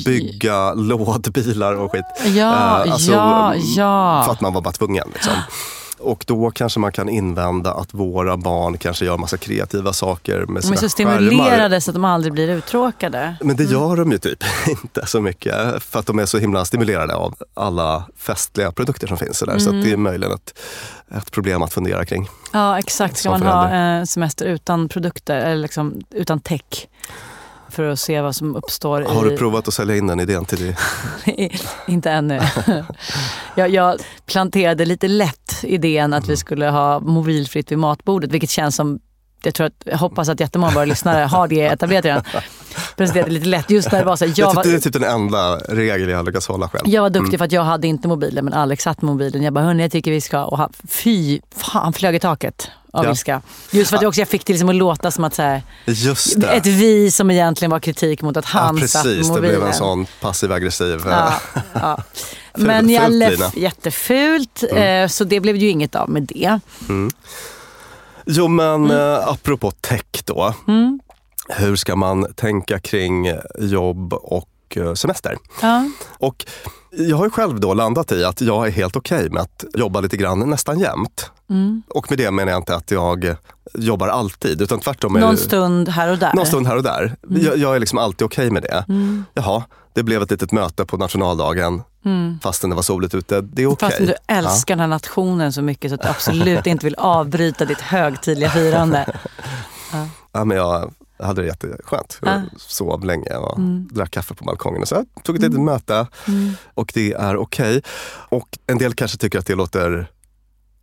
bygga 0.05 0.75
lådbilar 0.75 1.75
och 1.75 1.93
skit. 1.93 2.05
ja, 2.25 2.85
Eh, 2.87 2.93
alltså, 2.93 3.13
ja, 3.13 3.55
ja. 3.55 4.23
För 4.27 4.33
att 4.33 4.41
man 4.41 4.53
var 4.55 4.61
bara 4.61 4.73
tvungen. 4.73 5.09
Liksom. 5.15 5.33
Och 6.03 6.25
då 6.27 6.51
kanske 6.51 6.81
man 6.81 6.93
kan 6.93 7.09
invända 7.09 7.73
att 7.75 7.95
våra 7.95 8.37
barn 8.37 8.79
kanske 8.79 9.05
gör 9.05 9.19
massa 9.19 9.37
kreativa 9.37 9.93
saker 9.93 10.39
med 10.39 10.47
De 10.47 10.57
är 10.57 10.61
sina 10.61 10.77
så 10.77 10.89
skärmar. 10.97 11.17
stimulerade 11.19 11.81
så 11.81 11.91
att 11.91 11.95
de 11.95 12.05
aldrig 12.05 12.33
blir 12.33 12.49
uttråkade. 12.49 13.37
Men 13.41 13.57
det 13.57 13.65
gör 13.65 13.97
de 13.97 14.13
ju 14.13 14.19
typ 14.19 14.45
inte 14.69 15.07
så 15.07 15.21
mycket 15.21 15.83
för 15.83 15.99
att 15.99 16.07
de 16.07 16.19
är 16.19 16.27
så 16.27 16.39
himla 16.39 16.65
stimulerade 16.65 17.15
av 17.15 17.35
alla 17.55 18.05
festliga 18.17 18.73
produkter 18.73 19.07
som 19.07 19.17
finns. 19.17 19.39
Så, 19.39 19.47
där. 19.47 19.59
så 19.59 19.71
att 19.71 19.83
det 19.83 19.93
är 19.93 19.97
möjligen 19.97 20.35
ett, 20.35 20.59
ett 21.17 21.31
problem 21.31 21.63
att 21.63 21.73
fundera 21.73 22.05
kring. 22.05 22.29
Ja, 22.53 22.79
exakt. 22.79 23.17
Ska 23.17 23.31
man 23.31 23.43
ha 23.43 23.71
eh, 23.71 24.05
semester 24.05 24.47
utan 24.47 24.89
produkter, 24.89 25.37
eller 25.37 25.63
liksom 25.63 26.03
utan 26.11 26.41
tech? 26.41 26.89
För 27.73 27.89
att 27.89 28.01
se 28.01 28.21
vad 28.21 28.37
som 28.37 28.57
uppstår 28.57 29.03
Har 29.03 29.27
i... 29.27 29.31
du 29.31 29.37
provat 29.37 29.69
att 29.69 29.75
sälja 29.75 29.97
in 29.97 30.07
den 30.07 30.21
idén 30.21 30.45
till 30.45 30.59
dig? 30.59 30.77
Inte 31.87 32.11
ännu. 32.11 32.41
jag, 33.55 33.71
jag 33.71 34.01
planterade 34.27 34.85
lite 34.85 35.09
lätt 35.09 35.61
idén 35.63 36.13
att 36.13 36.29
vi 36.29 36.37
skulle 36.37 36.69
ha 36.69 37.01
mobilfritt 37.01 37.73
vid 37.73 37.79
matbordet, 37.79 38.33
vilket 38.33 38.51
känns 38.51 38.77
som 38.77 39.01
jag, 39.45 39.55
tror 39.55 39.67
att, 39.67 39.83
jag 39.85 39.99
hoppas 39.99 40.29
att 40.29 40.41
jättemånga 40.41 40.69
av 40.69 40.75
våra 40.75 40.85
lyssnare 40.85 41.25
har 41.25 41.49
det 41.49 41.63
etablerat 41.63 42.05
redan. 42.05 42.23
Presenterade 42.97 43.31
lite 43.31 43.49
lätt 43.49 43.71
just 43.71 43.93
när 43.93 43.99
det 43.99 44.05
var 44.05 44.17
så 44.17 44.25
här, 44.27 44.35
jag, 44.37 44.55
var, 44.55 44.65
det 44.65 44.75
är 44.75 44.79
typ 44.79 44.93
den 44.93 45.05
enda 45.05 45.57
regel 45.57 46.09
jag 46.09 46.27
lyckas 46.27 46.49
hålla 46.49 46.69
själv. 46.69 46.89
jag 46.89 47.03
var 47.03 47.11
duktig 47.11 47.39
för 47.39 47.45
att 47.45 47.53
jag 47.53 47.63
hade 47.63 47.87
inte 47.87 48.09
mobilen 48.09 48.45
men 48.45 48.55
Alex 48.55 48.85
satt 48.85 49.03
mobilen. 49.03 49.43
Jag 49.43 49.53
bara, 49.53 49.65
hörni 49.65 49.83
jag 49.83 49.93
tycker 49.93 50.11
vi 50.11 50.21
ska. 50.21 50.45
Och 50.45 50.59
han, 50.59 50.73
fy 50.89 51.41
fan, 51.57 51.83
han 51.83 51.93
flög 51.93 52.15
i 52.15 52.21
taket. 52.21 52.71
Av 52.95 53.05
Ja. 53.05 53.11
ilska. 53.11 53.43
Just 53.71 53.91
för 53.91 53.97
att 53.97 54.03
jag, 54.03 54.09
också, 54.09 54.21
jag 54.21 54.29
fick 54.29 54.47
det 54.47 54.53
liksom 54.53 54.69
att 54.69 54.75
låta 54.75 55.11
som 55.11 55.25
att 55.25 55.35
så 55.35 55.43
här, 55.43 55.63
Just 55.87 56.41
det. 56.41 56.49
ett 56.49 56.67
vi 56.67 57.11
som 57.11 57.31
egentligen 57.31 57.71
var 57.71 57.81
kritik 57.81 58.23
mot 58.23 58.37
att 58.37 58.45
han 58.45 58.79
ja, 58.79 58.87
satt 58.89 59.05
med 59.05 59.13
precis, 59.15 59.27
det 59.29 59.35
mobilen. 59.35 59.57
blev 59.57 59.67
en 59.69 59.75
sån 59.75 60.07
passiv-aggressiv. 60.21 61.01
Ja, 61.07 61.35
ja. 61.73 61.99
Ful- 62.55 62.67
Men 62.67 62.89
jag 62.91 63.05
fult, 63.05 63.15
lef, 63.19 63.31
Lina. 63.31 63.45
Mm. 63.47 63.63
jättefult, 63.63 64.65
eh, 64.73 65.07
så 65.09 65.25
det 65.25 65.41
blev 65.41 65.57
ju 65.57 65.69
inget 65.69 65.95
av 65.95 66.11
med 66.11 66.23
det. 66.23 66.61
Jo 68.27 68.49
men 68.49 68.75
Mm. 68.85 68.91
eh, 68.91 69.29
apropå 69.29 69.71
tech 69.71 70.05
då. 70.25 70.55
Hur 71.49 71.77
ska 71.77 71.97
man 71.97 72.35
tänka 72.35 72.79
kring 72.79 73.27
jobb 73.59 74.13
och 74.13 74.49
eh, 74.77 74.95
semester? 74.95 75.37
Ja. 75.63 75.85
Och 76.19 76.47
jag 76.91 77.17
har 77.17 77.25
ju 77.25 77.31
själv 77.31 77.61
då 77.61 77.75
landat 77.75 78.13
i 78.13 78.25
att 78.25 78.41
jag 78.41 78.67
är 78.67 78.71
helt 78.71 78.97
okej 78.97 79.31
med 79.31 79.43
att 79.43 79.65
jobba 79.75 80.01
lite 80.01 80.17
grann 80.17 80.51
nästan 80.51 80.79
jämt. 80.79 81.31
Mm. 81.53 81.83
Och 81.89 82.11
med 82.11 82.19
det 82.19 82.31
menar 82.31 82.53
jag 82.53 82.61
inte 82.61 82.77
att 82.77 82.91
jag 82.91 83.37
jobbar 83.75 84.09
alltid 84.09 84.63
utan 84.63 84.81
tvärtom. 84.81 85.17
är 85.17 85.21
Någon 85.21 85.37
stund 85.37 85.89
här 85.89 86.11
och 86.11 86.19
där. 86.19 86.33
Någon 86.35 86.47
stund 86.47 86.67
här 86.67 86.77
och 86.77 86.83
där. 86.83 87.17
Mm. 87.31 87.43
Jag, 87.45 87.57
jag 87.57 87.77
är 87.77 87.81
liksom 87.81 87.99
alltid 87.99 88.25
okej 88.25 88.51
med 88.51 88.63
det. 88.63 88.85
Jaha, 89.35 89.65
det 89.93 90.03
blev 90.03 90.23
ett 90.23 90.31
litet 90.31 90.53
möte 90.53 90.85
på 90.85 90.97
nationaldagen 90.97 91.83
fastän 92.43 92.71
det 92.71 92.77
var 92.77 92.83
soligt 92.83 93.15
ute. 93.15 93.41
Det 93.41 93.63
är 93.63 93.67
okej. 93.67 93.87
Mm. 93.87 93.91
Fastän 93.91 94.07
du 94.07 94.15
älskar 94.35 94.75
den 94.75 94.81
här 94.81 94.87
nationen 94.87 95.53
så 95.53 95.63
mycket 95.63 95.91
så 95.91 95.95
att 95.95 96.03
du 96.03 96.09
absolut 96.09 96.67
inte 96.67 96.87
vill 96.87 96.95
avbryta 96.95 97.65
ditt 97.65 97.81
högtidliga 97.81 98.51
firande. 98.51 99.07
Ja, 100.33 100.45
men 100.45 100.57
jag 100.57 100.93
hade 101.23 101.43
det 101.43 101.47
jätteskönt. 101.47 102.19
Jag 102.23 102.29
Ja. 102.31 102.35
Mm. 102.35 102.49
sov 102.57 103.05
länge 103.05 103.35
och 103.37 103.61
drack 103.91 104.11
kaffe 104.11 104.35
på 104.35 104.45
balkongen. 104.45 104.87
Så 104.87 104.95
jag 104.95 105.07
tog 105.25 105.37
ett 105.37 105.43
litet 105.43 105.61
möte 105.61 106.07
och 106.75 106.91
det 106.95 107.13
är 107.13 107.37
okej. 107.37 107.83
Och 108.29 108.59
en 108.67 108.79
del 108.79 108.95
kanske 108.95 109.19
tycker 109.19 109.39
att 109.39 109.47
det 109.47 109.55
låter 109.55 110.11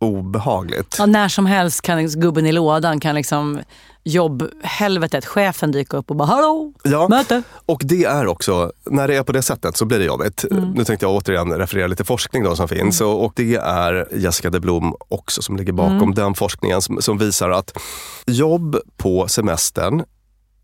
obehagligt. 0.00 0.96
Ja, 0.98 1.06
när 1.06 1.28
som 1.28 1.46
helst 1.46 1.82
kan 1.82 2.06
gubben 2.06 2.46
i 2.46 2.52
lådan, 2.52 3.00
kan 3.00 3.14
liksom 3.14 3.60
jobbhelvetet, 4.04 5.26
chefen 5.26 5.70
dyka 5.72 5.96
upp 5.96 6.10
och 6.10 6.16
bara 6.16 6.28
hallå, 6.28 6.72
Ja, 6.82 7.08
möte. 7.08 7.42
och 7.66 7.80
det 7.84 8.04
är 8.04 8.26
också, 8.26 8.72
när 8.86 9.08
det 9.08 9.16
är 9.16 9.22
på 9.22 9.32
det 9.32 9.42
sättet 9.42 9.76
så 9.76 9.84
blir 9.84 9.98
det 9.98 10.04
jobbigt. 10.04 10.44
Mm. 10.50 10.70
Nu 10.70 10.84
tänkte 10.84 11.06
jag 11.06 11.14
återigen 11.14 11.52
referera 11.52 11.86
lite 11.86 12.04
forskning 12.04 12.44
då 12.44 12.56
som 12.56 12.68
finns 12.68 13.00
och, 13.00 13.24
och 13.24 13.32
det 13.36 13.54
är 13.56 14.08
Jessica 14.16 14.50
de 14.50 14.60
Blom 14.60 14.94
också 15.08 15.42
som 15.42 15.56
ligger 15.56 15.72
bakom 15.72 15.96
Mm. 15.96 16.14
den 16.14 16.34
forskningen 16.34 16.82
som, 16.82 17.02
som 17.02 17.18
visar 17.18 17.50
att 17.50 17.78
jobb 18.26 18.76
på 18.96 19.28
semestern 19.28 20.02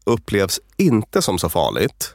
upplevs 0.06 0.60
inte 0.76 1.22
som 1.22 1.38
så 1.38 1.48
farligt 1.48 2.12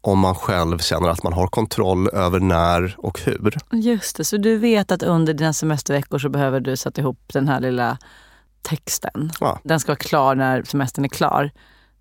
om 0.00 0.18
man 0.18 0.34
själv 0.34 0.78
känner 0.78 1.08
att 1.08 1.22
man 1.22 1.32
har 1.32 1.46
kontroll 1.46 2.08
över 2.08 2.40
när 2.40 2.94
och 2.98 3.20
hur. 3.20 3.56
Just 3.72 4.16
det, 4.16 4.24
så 4.24 4.36
du 4.36 4.56
vet 4.56 4.92
att 4.92 5.02
under 5.02 5.34
dina 5.34 5.52
semesterveckor 5.52 6.18
så 6.18 6.28
behöver 6.28 6.60
du 6.60 6.76
sätta 6.76 7.00
ihop 7.00 7.20
den 7.32 7.48
här 7.48 7.60
lilla 7.60 7.98
texten. 8.62 9.30
Ja. 9.40 9.60
Den 9.64 9.80
ska 9.80 9.90
vara 9.92 9.96
klar 9.96 10.34
när 10.34 10.62
semestern 10.62 11.04
är 11.04 11.08
klar. 11.08 11.50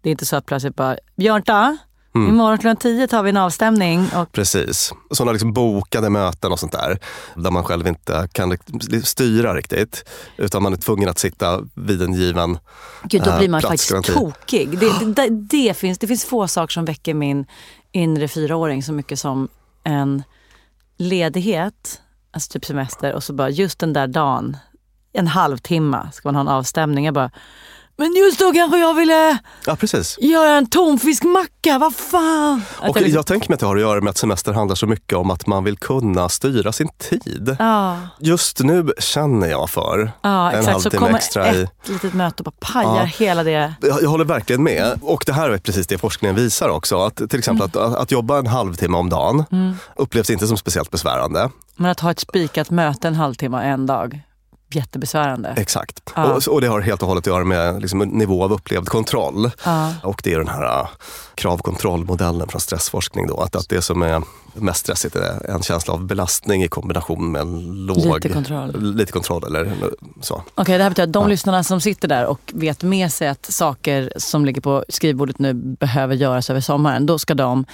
Det 0.01 0.09
är 0.09 0.11
inte 0.11 0.25
så 0.25 0.35
att 0.35 0.45
plötsligt 0.45 0.75
bara, 0.75 0.97
Björnta, 1.15 1.77
Mm. 2.15 2.29
imorgon 2.29 2.57
klockan 2.57 2.77
10 2.77 3.07
tar 3.07 3.23
vi 3.23 3.29
en 3.29 3.37
avstämning. 3.37 4.09
Och, 4.15 4.31
Precis. 4.31 4.93
Sådana 5.11 5.31
liksom 5.31 5.53
bokade 5.53 6.09
möten 6.09 6.51
och 6.51 6.59
sånt 6.59 6.71
där. 6.71 6.99
Där 7.35 7.51
man 7.51 7.63
själv 7.63 7.87
inte 7.87 8.29
kan 8.31 8.57
styra 9.03 9.55
riktigt. 9.55 10.09
Utan 10.37 10.63
man 10.63 10.73
är 10.73 10.77
tvungen 10.77 11.09
att 11.09 11.19
sitta 11.19 11.61
vid 11.73 12.01
en 12.01 12.13
given 12.13 12.57
gud, 13.03 13.23
då 13.23 13.31
eh, 13.31 13.37
blir 13.37 13.49
man 13.49 13.61
faktiskt 13.61 13.89
platsgaranti. 13.89 14.13
tokig. 14.13 14.79
Det, 14.79 15.13
det, 15.15 15.29
det, 15.29 15.77
finns, 15.77 15.97
det 15.97 16.07
finns 16.07 16.25
få 16.25 16.47
saker 16.47 16.71
som 16.71 16.85
väcker 16.85 17.13
min 17.13 17.45
inre 17.91 18.27
fyraåring 18.27 18.83
så 18.83 18.93
mycket 18.93 19.19
som 19.19 19.47
en 19.83 20.23
ledighet, 20.97 22.01
alltså 22.31 22.51
typ 22.51 22.65
semester 22.65 23.13
och 23.13 23.23
så 23.23 23.33
bara 23.33 23.49
just 23.49 23.79
den 23.79 23.93
där 23.93 24.07
dagen, 24.07 24.57
en 25.13 25.27
halvtimme 25.27 26.09
ska 26.13 26.27
man 26.27 26.35
ha 26.35 26.41
en 26.41 26.47
avstämning. 26.47 27.05
Jag 27.05 27.13
bara, 27.13 27.31
men 27.99 28.13
just 28.15 28.39
då 28.39 28.51
kanske 28.53 28.79
jag 28.79 28.93
ville 28.93 29.37
Ja, 29.65 29.75
precis. 29.75 30.17
göra 30.21 30.49
en 30.57 30.65
tonfiskmacka, 30.69 31.77
vad 31.79 31.95
fan. 31.95 32.61
Att 32.79 32.89
Och 32.89 32.97
jag 32.97 33.01
liksom- 33.03 33.15
jag 33.15 33.25
tänker 33.25 33.49
mig 33.49 33.53
att 33.53 33.59
det 33.59 33.65
har 33.65 33.75
att 33.75 33.81
göra 33.81 34.01
med 34.01 34.11
att 34.11 34.17
semester 34.17 34.53
handlar 34.53 34.75
så 34.75 34.87
mycket 34.87 35.17
om 35.17 35.31
att 35.31 35.47
man 35.47 35.63
vill 35.63 35.77
kunna 35.77 36.29
styra 36.29 36.71
sin 36.71 36.89
tid. 37.09 37.55
Ja, 37.59 37.97
Just 38.19 38.59
nu 38.59 38.91
känner 38.99 39.47
jag 39.49 39.69
för 39.69 40.11
ja 40.21 40.51
en 40.51 40.65
halvtimme 40.65 41.09
extra 41.09 41.53
i... 41.53 41.61
ett 41.63 41.89
litet 41.89 42.13
möte 42.13 42.43
och 42.43 42.53
bara 42.53 42.73
pajar 42.73 42.99
Ja. 42.99 43.25
hela 43.25 43.43
det. 43.43 43.73
Jag 43.81 44.01
jag 44.03 44.09
håller 44.09 44.25
verkligen 44.25 44.63
med. 44.63 44.99
Och 45.03 45.23
det 45.25 45.33
här 45.33 45.49
är 45.49 45.57
precis 45.57 45.87
det 45.87 45.97
forskningen 45.97 46.35
visar 46.35 46.69
också. 46.69 46.99
Att 47.01 47.15
till 47.15 47.39
exempel 47.39 47.69
Mm. 47.75 47.91
att, 47.93 47.97
att 47.99 48.11
jobba 48.11 48.37
en 48.39 48.47
halvtimme 48.47 48.97
om 48.97 49.09
dagen 49.09 49.45
upplevs 49.95 50.29
inte 50.29 50.47
som 50.47 50.57
speciellt 50.57 50.91
besvärande. 50.91 51.49
Men 51.75 51.91
att 51.91 51.99
ha 51.99 52.11
ett 52.11 52.19
spikat 52.19 52.69
möte 52.69 53.07
en 53.07 53.15
halvtimme 53.15 53.61
en 53.63 53.85
dag, 53.85 54.21
jättebesvärande. 54.75 55.53
Exakt. 55.57 56.01
Ja. 56.15 56.33
Och, 56.33 56.47
och 56.47 56.61
det 56.61 56.67
har 56.67 56.81
helt 56.81 57.01
och 57.01 57.07
hållet 57.07 57.21
att 57.21 57.33
göra 57.33 57.43
med 57.43 57.81
liksom, 57.81 57.99
nivå 57.99 58.43
av 58.43 58.53
upplevd 58.53 58.89
kontroll. 58.89 59.51
Ja. 59.65 59.93
Och 60.03 60.21
det 60.23 60.33
är 60.33 60.37
den 60.37 60.47
här 60.47 60.81
uh, 60.81 60.87
krav-kontrollmodellen 61.35 62.47
från 62.47 62.61
stressforskning. 62.61 63.27
Då, 63.27 63.37
att, 63.41 63.55
att 63.55 63.69
det 63.69 63.81
som 63.81 64.01
är 64.01 64.23
mest 64.53 64.79
stressigt 64.79 65.15
är 65.15 65.49
en 65.49 65.61
känsla 65.61 65.93
av 65.93 66.03
belastning 66.05 66.63
i 66.63 66.67
kombination 66.67 67.31
med 67.31 67.47
låg... 67.87 68.15
Lite 68.15 68.29
kontroll. 68.29 68.95
Lite 68.95 69.11
kontroll 69.11 69.43
eller 69.43 69.73
så. 70.21 70.43
Okej, 70.55 70.77
det 70.77 70.83
här 70.83 70.89
betyder 70.89 71.07
att 71.07 71.13
de 71.13 71.27
lyssnarna 71.27 71.63
som 71.63 71.81
sitter 71.81 72.07
där 72.07 72.25
och 72.25 72.51
vet 72.53 72.83
med 72.83 73.13
sig 73.13 73.27
att 73.27 73.45
saker 73.45 74.13
som 74.17 74.45
ligger 74.45 74.61
på 74.61 74.85
skrivbordet 74.89 75.39
nu 75.39 75.53
behöver 75.53 76.15
göras 76.15 76.49
över 76.49 76.61
sommaren, 76.61 77.05
då 77.05 77.19
ska 77.19 77.33
de 77.33 77.65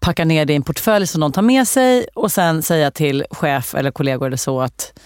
packa 0.00 0.24
ner 0.24 0.44
det 0.44 0.52
i 0.52 0.56
en 0.56 0.62
portfölj 0.62 1.06
som 1.06 1.20
de 1.20 1.32
tar 1.32 1.42
med 1.42 1.68
sig 1.68 2.06
och 2.14 2.32
sen 2.32 2.62
säga 2.62 2.90
till 2.90 3.24
chef 3.30 3.74
eller 3.74 3.90
kollegor 3.90 4.26
eller 4.26 4.36
så 4.36 4.60
att 4.60 4.98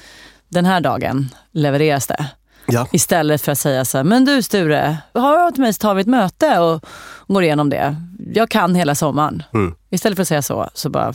den 0.50 0.64
här 0.64 0.80
dagen 0.80 1.28
levereras 1.52 2.06
det. 2.06 2.26
Ja. 2.66 2.86
Istället 2.92 3.42
för 3.42 3.52
att 3.52 3.58
säga 3.58 3.84
så 3.84 3.96
här, 3.98 4.04
men 4.04 4.24
du 4.24 4.42
Sture, 4.42 4.98
har 5.14 5.50
till 5.50 5.60
mig 5.62 5.72
så 5.72 5.78
tar 5.78 5.94
vi 5.94 6.00
ett 6.00 6.06
möte 6.06 6.58
och 6.58 6.84
går 7.26 7.42
igenom 7.42 7.70
det. 7.70 7.96
Jag 8.34 8.50
kan 8.50 8.74
hela 8.74 8.94
sommaren. 8.94 9.42
Mm. 9.54 9.74
Istället 9.90 10.16
för 10.16 10.22
att 10.22 10.28
säga 10.28 10.42
så, 10.42 10.70
så 10.74 10.90
bara 10.90 11.14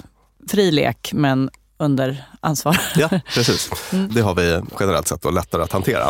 fri 0.49 0.71
lek 0.71 1.11
men 1.13 1.49
under 1.77 2.25
ansvar. 2.39 2.81
Ja, 2.95 3.09
precis. 3.33 3.69
Mm. 3.93 4.13
Det 4.13 4.21
har 4.21 4.35
vi 4.35 4.61
generellt 4.79 5.07
sett 5.07 5.21
då 5.21 5.31
lättare 5.31 5.63
att 5.63 5.71
hantera. 5.71 6.09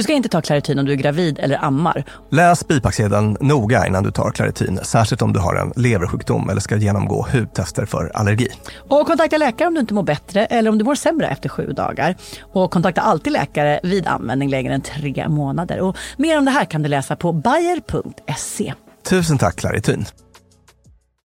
Du 0.00 0.04
ska 0.04 0.12
inte 0.12 0.28
ta 0.28 0.40
Clarityn 0.40 0.78
om 0.78 0.84
du 0.84 0.92
är 0.92 0.96
gravid 0.96 1.38
eller 1.38 1.64
ammar. 1.64 2.04
Läs 2.30 2.68
bipacksedeln 2.68 3.36
noga 3.40 3.86
innan 3.86 4.02
du 4.04 4.10
tar 4.10 4.30
Claritin, 4.30 4.80
särskilt 4.82 5.22
om 5.22 5.32
du 5.32 5.40
har 5.40 5.54
en 5.54 5.72
leversjukdom 5.76 6.50
eller 6.50 6.60
ska 6.60 6.76
genomgå 6.76 7.26
hudtester 7.32 7.86
för 7.86 8.10
allergi. 8.14 8.48
Och 8.88 9.06
kontakta 9.06 9.36
läkare 9.36 9.68
om 9.68 9.74
du 9.74 9.80
inte 9.80 9.94
mår 9.94 10.02
bättre 10.02 10.46
eller 10.46 10.70
om 10.70 10.78
du 10.78 10.84
mår 10.84 10.94
sämre 10.94 11.28
efter 11.28 11.48
sju 11.48 11.66
dagar. 11.72 12.16
Och 12.52 12.70
kontakta 12.70 13.00
alltid 13.00 13.32
läkare 13.32 13.80
vid 13.82 14.06
användning 14.06 14.50
längre 14.50 14.74
än 14.74 14.80
tre 14.80 15.28
månader. 15.28 15.80
Och 15.80 15.96
mer 16.16 16.38
om 16.38 16.44
det 16.44 16.50
här 16.50 16.64
kan 16.64 16.82
du 16.82 16.88
läsa 16.88 17.16
på 17.16 17.32
bayer.se. 17.32 18.74
Tusen 19.08 19.38
tack 19.38 19.56
Claritin. 19.56 20.06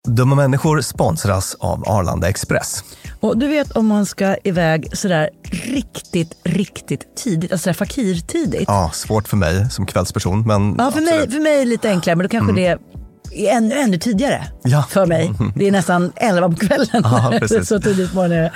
Dumma 0.09 0.35
människor 0.35 0.81
sponsras 0.81 1.57
av 1.61 1.88
Arlanda 1.88 2.29
Express. 2.29 2.85
Och 3.21 3.38
du 3.38 3.49
vet 3.49 3.73
om 3.73 3.87
man 3.87 4.07
ska 4.07 4.37
iväg 4.44 4.97
sådär 4.97 5.31
riktigt, 5.51 6.33
riktigt 6.44 7.16
tidigt, 7.16 7.53
alltså 7.53 7.73
fakirtidigt. 7.75 8.64
Ja, 8.66 8.90
svårt 8.94 9.29
för 9.29 9.37
mig 9.37 9.71
som 9.71 9.87
kvällsperson, 9.87 10.42
men 10.47 10.75
Ja, 10.79 10.90
för 10.90 11.01
mig, 11.01 11.31
för 11.31 11.40
mig 11.40 11.64
lite 11.64 11.88
enklare, 11.90 12.16
men 12.16 12.25
då 12.25 12.29
kanske 12.31 12.53
det 12.55 12.66
är 12.66 12.79
ännu, 13.57 13.75
ännu 13.75 13.99
tidigare 13.99 14.44
Ja. 14.62 14.85
för 14.90 15.07
mig. 15.07 15.31
Det 15.55 15.66
är 15.68 15.73
nästan 15.73 16.12
11 16.16 16.49
på 16.49 16.57
kvällen. 16.57 16.88
Ja, 16.92 17.40
så 17.64 17.81
tidigt 17.81 18.11
på 18.11 18.16
morgonen 18.16 18.38
är 18.38 18.42
det. 18.42 18.53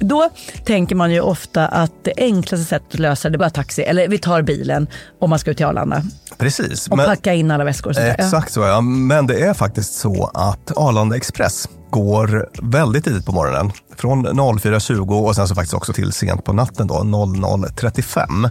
Då 0.00 0.30
tänker 0.64 0.96
man 0.96 1.12
ju 1.12 1.20
ofta 1.20 1.66
att 1.68 1.92
det 2.04 2.12
enklaste 2.16 2.64
sättet 2.66 2.94
att 2.94 3.00
lösa 3.00 3.30
det 3.30 3.36
är 3.36 3.38
bara 3.38 3.50
taxi, 3.50 3.82
eller 3.82 4.08
vi 4.08 4.18
tar 4.18 4.42
bilen 4.42 4.86
om 5.18 5.30
man 5.30 5.38
ska 5.38 5.50
ut 5.50 5.56
till 5.56 5.66
Arlanda 5.66 6.02
Precis. 6.38 6.88
och 6.88 6.96
men- 6.96 7.06
packa 7.06 7.34
in 7.34 7.50
alla 7.50 7.64
väskor. 7.64 7.90
Och 7.90 7.96
sånt 7.96 8.06
där. 8.06 8.14
Ja. 8.18 8.24
Exakt 8.24 8.52
så 8.52 8.60
ja, 8.60 8.80
men 8.80 9.26
det 9.26 9.40
är 9.40 9.54
faktiskt 9.54 9.94
så 9.94 10.30
att 10.34 10.76
Arlanda 10.76 11.16
Express 11.16 11.68
går 11.90 12.48
väldigt 12.62 13.04
tidigt 13.04 13.26
på 13.26 13.32
morgonen. 13.32 13.72
Från 13.98 14.26
04.20 14.26 15.26
och 15.26 15.34
sen 15.36 15.48
så 15.48 15.54
faktiskt 15.54 15.74
också 15.74 15.92
till 15.92 16.12
sent 16.12 16.44
på 16.44 16.52
natten 16.52 16.86
då, 16.86 16.94
00.35. 16.94 18.50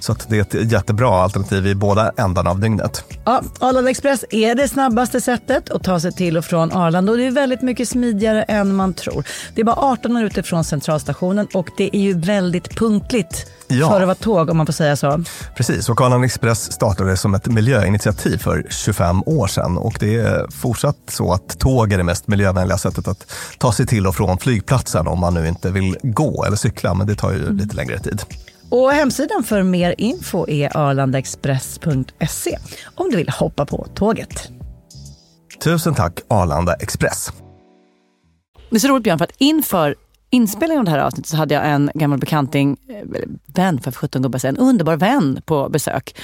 Så 0.00 0.12
att 0.12 0.26
det 0.28 0.36
är 0.54 0.60
ett 0.62 0.72
jättebra 0.72 1.22
alternativ 1.22 1.66
i 1.66 1.74
båda 1.74 2.12
ändarna 2.16 2.50
av 2.50 2.60
dygnet. 2.60 3.04
Ja, 3.24 3.42
Arlanda 3.60 3.90
Express 3.90 4.24
är 4.30 4.54
det 4.54 4.68
snabbaste 4.68 5.20
sättet 5.20 5.70
att 5.70 5.84
ta 5.84 6.00
sig 6.00 6.12
till 6.12 6.36
och 6.36 6.44
från 6.44 6.72
Arlanda 6.72 7.12
och 7.12 7.18
det 7.18 7.26
är 7.26 7.30
väldigt 7.30 7.62
mycket 7.62 7.88
smidigare 7.88 8.42
än 8.42 8.74
man 8.74 8.94
tror. 8.94 9.24
Det 9.54 9.60
är 9.60 9.64
bara 9.64 9.76
18 9.76 10.14
minuter 10.14 10.42
från 10.42 10.64
centralstationen 10.64 11.46
och 11.54 11.68
det 11.76 11.96
är 11.96 12.00
ju 12.00 12.18
väldigt 12.20 12.76
punktligt 12.78 13.46
Ja. 13.68 13.88
för 13.90 14.00
att 14.00 14.06
vara 14.06 14.14
tåg 14.14 14.50
om 14.50 14.56
man 14.56 14.66
får 14.66 14.72
säga 14.72 14.96
så. 14.96 15.24
Precis, 15.56 15.88
och 15.88 16.00
Arlanda 16.00 16.26
Express 16.26 16.72
startade 16.72 17.16
som 17.16 17.34
ett 17.34 17.46
miljöinitiativ 17.46 18.38
för 18.38 18.66
25 18.70 19.22
år 19.26 19.46
sedan 19.46 19.78
och 19.78 19.96
det 20.00 20.14
är 20.16 20.46
fortsatt 20.50 20.96
så 21.08 21.32
att 21.32 21.58
tåg 21.58 21.92
är 21.92 21.98
det 21.98 22.04
mest 22.04 22.28
miljövänliga 22.28 22.78
sättet 22.78 23.08
att 23.08 23.26
ta 23.58 23.72
sig 23.72 23.86
till 23.86 24.06
och 24.06 24.16
från 24.16 24.38
flygplatsen 24.38 24.83
om 24.94 25.20
man 25.20 25.34
nu 25.34 25.48
inte 25.48 25.70
vill 25.70 25.96
gå 26.02 26.44
eller 26.44 26.56
cykla, 26.56 26.94
men 26.94 27.06
det 27.06 27.14
tar 27.14 27.32
ju 27.32 27.52
lite 27.52 27.76
längre 27.76 27.98
tid. 27.98 28.22
Och 28.70 28.92
hemsidan 28.92 29.44
för 29.44 29.62
mer 29.62 29.94
info 29.98 30.48
är 30.48 30.76
arlandaexpress.se 30.76 32.58
om 32.94 33.10
du 33.10 33.16
vill 33.16 33.28
hoppa 33.28 33.66
på 33.66 33.86
tåget. 33.94 34.50
Tusen 35.64 35.94
tack 35.94 36.20
Arlanda 36.28 36.74
Express. 36.74 37.32
Det 38.70 38.76
är 38.76 38.80
så 38.80 38.88
roligt 38.88 39.04
Björn, 39.04 39.18
för 39.18 39.24
att 39.24 39.34
inför 39.38 39.94
inspelningen 40.34 40.78
av 40.78 40.84
det 40.84 40.90
här 40.90 40.98
avsnittet 40.98 41.30
så 41.30 41.36
hade 41.36 41.54
jag 41.54 41.66
en 41.68 41.90
gammal 41.94 42.18
bekanting, 42.18 42.76
eh, 42.88 43.20
vän 43.46 43.80
för 43.80 43.92
17 43.92 44.22
gubbar 44.22 44.38
sedan, 44.38 44.56
en 44.56 44.62
underbar 44.62 44.96
vän 44.96 45.42
på 45.44 45.68
besök. 45.68 46.16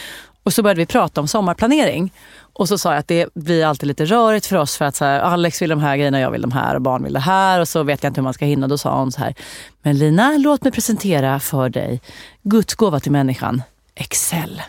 Och 0.43 0.53
så 0.53 0.63
började 0.63 0.79
vi 0.81 0.87
prata 0.87 1.21
om 1.21 1.29
sommarplanering. 1.29 2.13
Och 2.53 2.69
så 2.69 2.79
sa 2.79 2.91
jag 2.93 2.99
att 2.99 3.09
det 3.09 3.29
blir 3.35 3.65
alltid 3.67 3.87
lite 3.87 4.05
rörigt 4.05 4.47
för 4.47 4.57
oss 4.57 4.77
för 4.77 4.85
att 4.85 4.97
så 4.97 5.05
här, 5.05 5.21
Alex 5.21 5.63
vill 5.63 5.71
de 5.71 5.79
här 5.81 5.97
grejerna, 5.97 6.21
jag 6.21 6.31
vill 6.31 6.41
de 6.43 6.53
här 6.53 6.75
och 6.75 6.83
barn 6.83 7.03
vill 7.05 7.13
det 7.13 7.21
här. 7.21 7.61
Och 7.61 7.69
så 7.69 7.83
vet 7.83 8.03
jag 8.03 8.11
inte 8.11 8.21
hur 8.21 8.25
man 8.25 8.35
ska 8.35 8.45
hinna. 8.45 8.69
Då 8.69 8.79
sa 8.79 8.99
hon 8.99 9.13
så 9.13 9.21
här, 9.21 9.35
men 9.83 9.99
Lina 9.99 10.37
låt 10.39 10.63
mig 10.65 10.73
presentera 10.73 11.41
för 11.41 11.69
dig 11.69 12.01
Guds 12.43 12.75
gåva 12.75 13.01
till 13.01 13.13
människan, 13.13 13.63
Excel. 13.95 14.63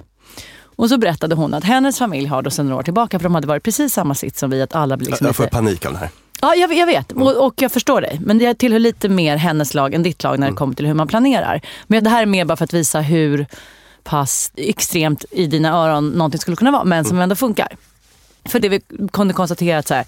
Och 0.75 0.89
så 0.89 0.97
berättade 0.97 1.35
hon 1.35 1.53
att 1.53 1.63
hennes 1.63 1.97
familj 1.97 2.25
har 2.27 2.41
då 2.41 2.49
sedan 2.49 2.65
några 2.65 2.79
år 2.79 2.83
tillbaka, 2.83 3.19
för 3.19 3.23
de 3.23 3.35
hade 3.35 3.47
varit 3.47 3.63
precis 3.63 3.93
samma 3.93 4.15
sitt 4.15 4.37
som 4.37 4.49
vi, 4.49 4.61
att 4.61 4.75
alla 4.75 4.97
blir 4.97 5.07
liksom 5.07 5.27
Jag 5.27 5.35
får 5.35 5.43
lite- 5.43 5.55
panik 5.55 5.85
av 5.85 5.93
det 5.93 5.99
här. 5.99 6.09
Ja, 6.41 6.55
jag, 6.55 6.73
jag 6.73 6.85
vet 6.85 7.11
och, 7.11 7.45
och 7.45 7.53
jag 7.57 7.71
förstår 7.71 8.01
dig. 8.01 8.19
Men 8.21 8.37
det 8.37 8.53
tillhör 8.53 8.79
lite 8.79 9.09
mer 9.09 9.37
hennes 9.37 9.73
lag 9.73 9.93
än 9.93 10.03
ditt 10.03 10.23
lag 10.23 10.39
när 10.39 10.49
det 10.49 10.55
kommer 10.55 10.75
till 10.75 10.87
hur 10.87 10.93
man 10.93 11.07
planerar. 11.07 11.61
Men 11.87 12.03
det 12.03 12.09
här 12.09 12.21
är 12.21 12.25
mer 12.25 12.45
bara 12.45 12.55
för 12.55 12.63
att 12.63 12.73
visa 12.73 13.01
hur 13.01 13.45
pass 14.03 14.51
extremt 14.55 15.25
i 15.31 15.47
dina 15.47 15.69
öron 15.69 16.09
någonting 16.09 16.39
skulle 16.39 16.57
kunna 16.57 16.71
vara, 16.71 16.83
men 16.83 17.05
som 17.05 17.19
ändå 17.19 17.35
funkar. 17.35 17.67
För 18.45 18.59
det 18.59 18.69
vi 18.69 18.81
kunde 19.11 19.33
konstatera 19.33 19.77
att 19.77 19.87
så 19.87 19.93
här, 19.93 20.05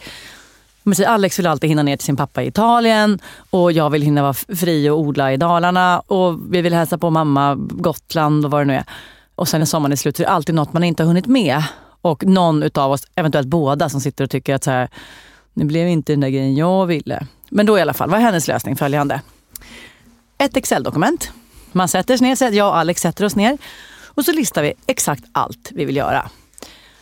Alex 1.08 1.40
vill 1.40 1.48
alltid 1.48 1.70
hinna 1.70 1.84
ner 1.84 1.98
till 1.98 2.06
sin 2.06 2.16
pappa 2.16 2.44
i 2.44 2.48
Italien 2.48 3.20
och 3.50 3.72
jag 3.72 3.90
vill 3.90 4.02
hinna 4.02 4.22
vara 4.22 4.34
fri 4.34 4.90
och 4.90 5.00
odla 5.00 5.34
i 5.34 5.38
Dalarna 5.38 6.00
och 6.00 6.40
vi 6.50 6.62
vill 6.62 6.74
hälsa 6.74 6.98
på 6.98 7.10
mamma 7.10 7.56
Gotland 7.56 8.46
och 8.46 8.52
vad 8.52 8.62
det 8.62 8.66
nu 8.66 8.76
är. 8.76 8.84
Och 9.36 9.48
sen 9.48 9.60
när 9.60 9.66
sommaren 9.66 9.92
är 9.92 9.96
slut 9.96 10.18
så 10.18 10.24
är 10.24 10.28
det 10.28 10.32
alltid 10.32 10.56
något 10.56 10.74
man 10.74 10.84
inte 10.84 11.04
har 11.04 11.08
hunnit 11.08 11.28
med. 11.28 11.64
Och 12.02 12.26
någon 12.26 12.64
utav 12.64 12.92
oss, 12.92 13.08
eventuellt 13.16 13.48
båda, 13.48 13.90
som 13.90 14.02
sitter 14.02 14.24
och 14.24 14.30
tycker 14.30 14.56
att 14.56 14.64
så 14.64 14.72
här, 14.72 14.90
nu 15.54 15.66
blev 15.66 15.88
inte 15.88 16.14
den 16.14 16.20
där 16.20 16.30
grejen 16.30 16.56
jag 16.56 16.86
ville. 16.86 17.28
Men 17.50 17.66
då 17.66 17.78
i 17.78 17.82
alla 17.82 17.94
fall, 17.94 18.10
vad 18.10 18.20
är 18.20 18.24
hennes 18.24 18.48
lösning? 18.48 18.76
Följande. 18.76 19.22
Ett 20.38 20.58
Excel-dokument. 20.58 21.32
Man 21.72 21.88
sätter 21.88 22.18
sig 22.18 22.28
ner, 22.28 22.52
jag 22.52 22.68
och 22.68 22.78
Alex 22.78 23.02
sätter 23.02 23.26
oss 23.26 23.36
ner 23.36 23.58
och 24.06 24.26
så 24.26 24.32
listar 24.32 24.64
vi 24.64 24.74
exakt 24.88 25.24
allt 25.32 25.70
vi 25.72 25.86
vill 25.86 25.96
göra. 25.96 26.30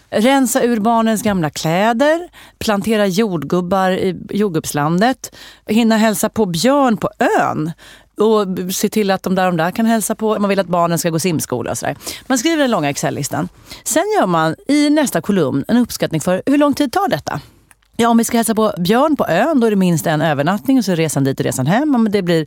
Rensa 0.09 0.63
ur 0.63 0.79
barnens 0.79 1.23
gamla 1.23 1.49
kläder, 1.49 2.29
plantera 2.59 3.07
jordgubbar 3.07 3.91
i 3.91 4.19
jordgubbslandet, 4.29 5.35
hinna 5.65 5.97
hälsa 5.97 6.29
på 6.29 6.45
Björn 6.45 6.97
på 6.97 7.09
ön 7.39 7.71
och 8.17 8.73
se 8.73 8.89
till 8.89 9.11
att 9.11 9.23
de 9.23 9.35
där, 9.35 9.45
och 9.45 9.51
de 9.51 9.57
där 9.57 9.71
kan 9.71 9.85
hälsa 9.85 10.15
på. 10.15 10.39
Man 10.39 10.49
vill 10.49 10.59
att 10.59 10.67
barnen 10.67 10.99
ska 10.99 11.09
gå 11.09 11.19
simskola 11.19 11.71
och 11.71 11.77
sådär. 11.77 11.97
Man 12.27 12.37
skriver 12.37 12.57
den 12.57 12.71
långa 12.71 12.89
Excel-listan. 12.89 13.49
Sen 13.83 14.03
gör 14.19 14.27
man 14.27 14.55
i 14.67 14.89
nästa 14.89 15.21
kolumn 15.21 15.65
en 15.67 15.77
uppskattning 15.77 16.21
för 16.21 16.43
hur 16.45 16.57
lång 16.57 16.73
tid 16.73 16.91
tar 16.91 17.09
detta? 17.09 17.41
Ja, 18.01 18.09
om 18.09 18.17
vi 18.17 18.23
ska 18.23 18.37
hälsa 18.37 18.55
på 18.55 18.73
Björn 18.77 19.15
på 19.15 19.27
ön, 19.27 19.59
då 19.59 19.67
är 19.67 19.71
det 19.71 19.75
minst 19.77 20.07
en 20.07 20.21
övernattning 20.21 20.77
och 20.77 20.85
så 20.85 20.95
resan 20.95 21.23
dit 21.23 21.39
och 21.39 21.45
resan 21.45 21.67
hem. 21.67 21.91
Men 21.91 22.11
det 22.11 22.21
blir 22.21 22.45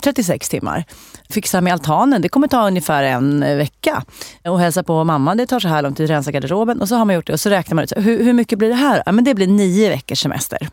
36 0.00 0.48
timmar. 0.48 0.84
Fixa 1.30 1.60
med 1.60 1.72
altanen, 1.72 2.22
det 2.22 2.28
kommer 2.28 2.48
ta 2.48 2.66
ungefär 2.66 3.02
en 3.02 3.42
eh, 3.42 3.56
vecka. 3.56 4.04
Och 4.44 4.60
hälsa 4.60 4.82
på 4.82 5.04
mamma, 5.04 5.34
det 5.34 5.46
tar 5.46 5.60
så 5.60 5.68
här 5.68 5.82
lång 5.82 5.94
tid. 5.94 6.08
Rensa 6.08 6.30
garderoben 6.30 6.80
och 6.80 6.88
så 6.88 6.94
har 6.96 7.04
man 7.04 7.14
gjort 7.14 7.26
det. 7.26 7.32
Och 7.32 7.40
så 7.40 7.50
räknar 7.50 7.74
man 7.74 7.84
ut, 7.84 7.92
hur, 7.96 8.24
hur 8.24 8.32
mycket 8.32 8.58
blir 8.58 8.68
det 8.68 8.74
här? 8.74 9.02
Ja, 9.06 9.12
men 9.12 9.24
det 9.24 9.34
blir 9.34 9.46
nio 9.46 9.88
veckors 9.88 10.22
semester. 10.22 10.68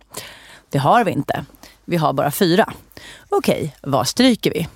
Det 0.69 0.77
har 0.77 1.03
vi 1.03 1.11
inte. 1.11 1.45
Vi 1.85 1.97
har 1.97 2.13
bara 2.13 2.31
fyra. 2.31 2.73
Okej, 3.29 3.75
vad 3.81 4.07
stryker 4.07 4.51
vi? 4.51 4.67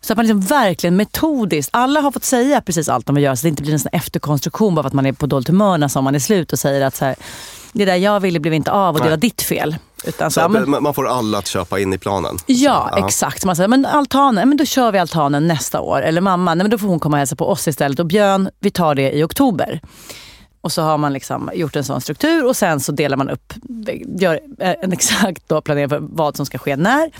Så 0.00 0.12
att 0.12 0.16
man 0.16 0.26
liksom 0.26 0.40
verkligen 0.40 0.96
metodiskt, 0.96 1.70
alla 1.72 2.00
har 2.00 2.12
fått 2.12 2.24
säga 2.24 2.60
precis 2.60 2.88
allt 2.88 3.06
de 3.06 3.14
vill 3.14 3.24
göra 3.24 3.36
så 3.36 3.42
det 3.42 3.48
inte 3.48 3.62
blir 3.62 3.72
en 3.72 3.78
sån 3.78 3.90
efterkonstruktion 3.92 4.74
bara 4.74 4.82
för 4.82 4.88
att 4.88 4.94
man 4.94 5.06
är 5.06 5.12
på 5.12 5.26
dåligt 5.26 5.48
humör 5.48 5.78
när 5.78 5.88
sommaren 5.88 6.14
är 6.14 6.18
slut 6.18 6.52
och 6.52 6.58
säger 6.58 6.86
att 6.86 6.96
så 6.96 7.04
här, 7.04 7.16
det 7.78 7.84
där 7.84 7.96
jag 7.96 8.20
ville 8.20 8.40
blev 8.40 8.54
inte 8.54 8.70
av 8.72 8.94
och 8.94 9.00
det 9.00 9.04
Nej. 9.04 9.10
var 9.10 9.16
ditt 9.16 9.42
fel. 9.42 9.76
Utan 10.04 10.30
så, 10.30 10.40
Så 10.40 10.48
men, 10.48 10.82
man 10.82 10.94
får 10.94 11.08
alla 11.08 11.38
att 11.38 11.46
köpa 11.46 11.78
in 11.80 11.92
i 11.92 11.98
planen. 11.98 12.36
ja, 12.46 12.90
Så, 12.98 13.06
exakt. 13.06 13.44
Man 13.44 13.56
säger, 13.56 13.68
men 13.68 13.86
altanen, 13.86 14.48
men 14.48 14.58
då 14.58 14.64
kör 14.64 14.92
vi 14.92 14.98
altanen 14.98 15.46
nästa 15.46 15.80
år. 15.80 16.02
Eller 16.02 16.20
mamma, 16.20 16.54
nej, 16.54 16.64
men 16.64 16.70
då 16.70 16.78
får 16.78 16.88
hon 16.88 17.00
komma 17.00 17.14
och 17.16 17.18
hälsa 17.18 17.36
på 17.36 17.48
oss 17.48 17.68
istället. 17.68 17.98
Och 17.98 18.06
Björn, 18.06 18.50
vi 18.60 18.70
tar 18.70 18.94
det 18.94 19.12
i 19.12 19.22
oktober. 19.22 19.80
Och 20.60 20.72
så 20.72 20.82
har 20.82 20.98
man 20.98 21.12
liksom 21.12 21.50
gjort 21.54 21.76
en 21.76 21.84
sån 21.84 22.00
struktur 22.00 22.46
och 22.46 22.56
sen 22.56 22.80
så 22.80 22.92
delar 22.92 23.16
man 23.16 23.30
upp, 23.30 23.52
gör 24.20 24.40
en 24.58 24.92
exakt 24.92 25.42
då 25.48 25.60
planering 25.60 25.88
för 25.88 25.98
vad 26.00 26.36
som 26.36 26.46
ska 26.46 26.58
ske 26.58 26.76
när. 26.76 27.10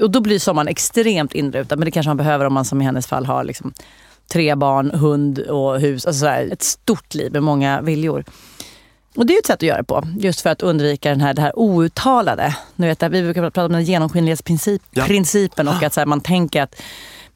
Och 0.00 0.10
då 0.10 0.20
blir 0.20 0.38
sommaren 0.38 0.68
extremt 0.68 1.32
inrutad. 1.32 1.76
Men 1.76 1.84
det 1.84 1.90
kanske 1.90 2.08
man 2.08 2.16
behöver 2.16 2.44
om 2.44 2.54
man 2.54 2.64
som 2.64 2.80
i 2.82 2.84
hennes 2.84 3.06
fall 3.06 3.26
har 3.26 3.44
liksom 3.44 3.72
tre 4.32 4.54
barn, 4.54 4.90
hund 4.90 5.38
och 5.38 5.80
hus. 5.80 6.06
Alltså 6.06 6.20
sådär, 6.20 6.48
ett 6.52 6.62
stort 6.62 7.14
liv 7.14 7.32
med 7.32 7.42
många 7.42 7.80
viljor. 7.80 8.24
Och 9.16 9.26
det 9.26 9.34
är 9.34 9.38
ett 9.38 9.46
sätt 9.46 9.54
att 9.54 9.62
göra 9.62 9.78
det 9.78 9.84
på. 9.84 10.02
Just 10.18 10.40
för 10.40 10.50
att 10.50 10.62
undvika 10.62 11.10
den 11.10 11.20
här, 11.20 11.34
det 11.34 11.42
här 11.42 11.58
outtalade. 11.58 12.56
Nu 12.76 12.86
vet 12.86 13.02
vi 13.02 13.22
brukar 13.22 13.42
prata 13.42 13.66
om 13.66 13.72
den 13.72 13.84
genomskinlighetsprincipen 13.84 15.66
ja. 15.66 15.76
och 15.76 15.82
att 15.82 15.94
så 15.94 16.00
här, 16.00 16.06
man 16.06 16.20
tänker 16.20 16.62
att 16.62 16.74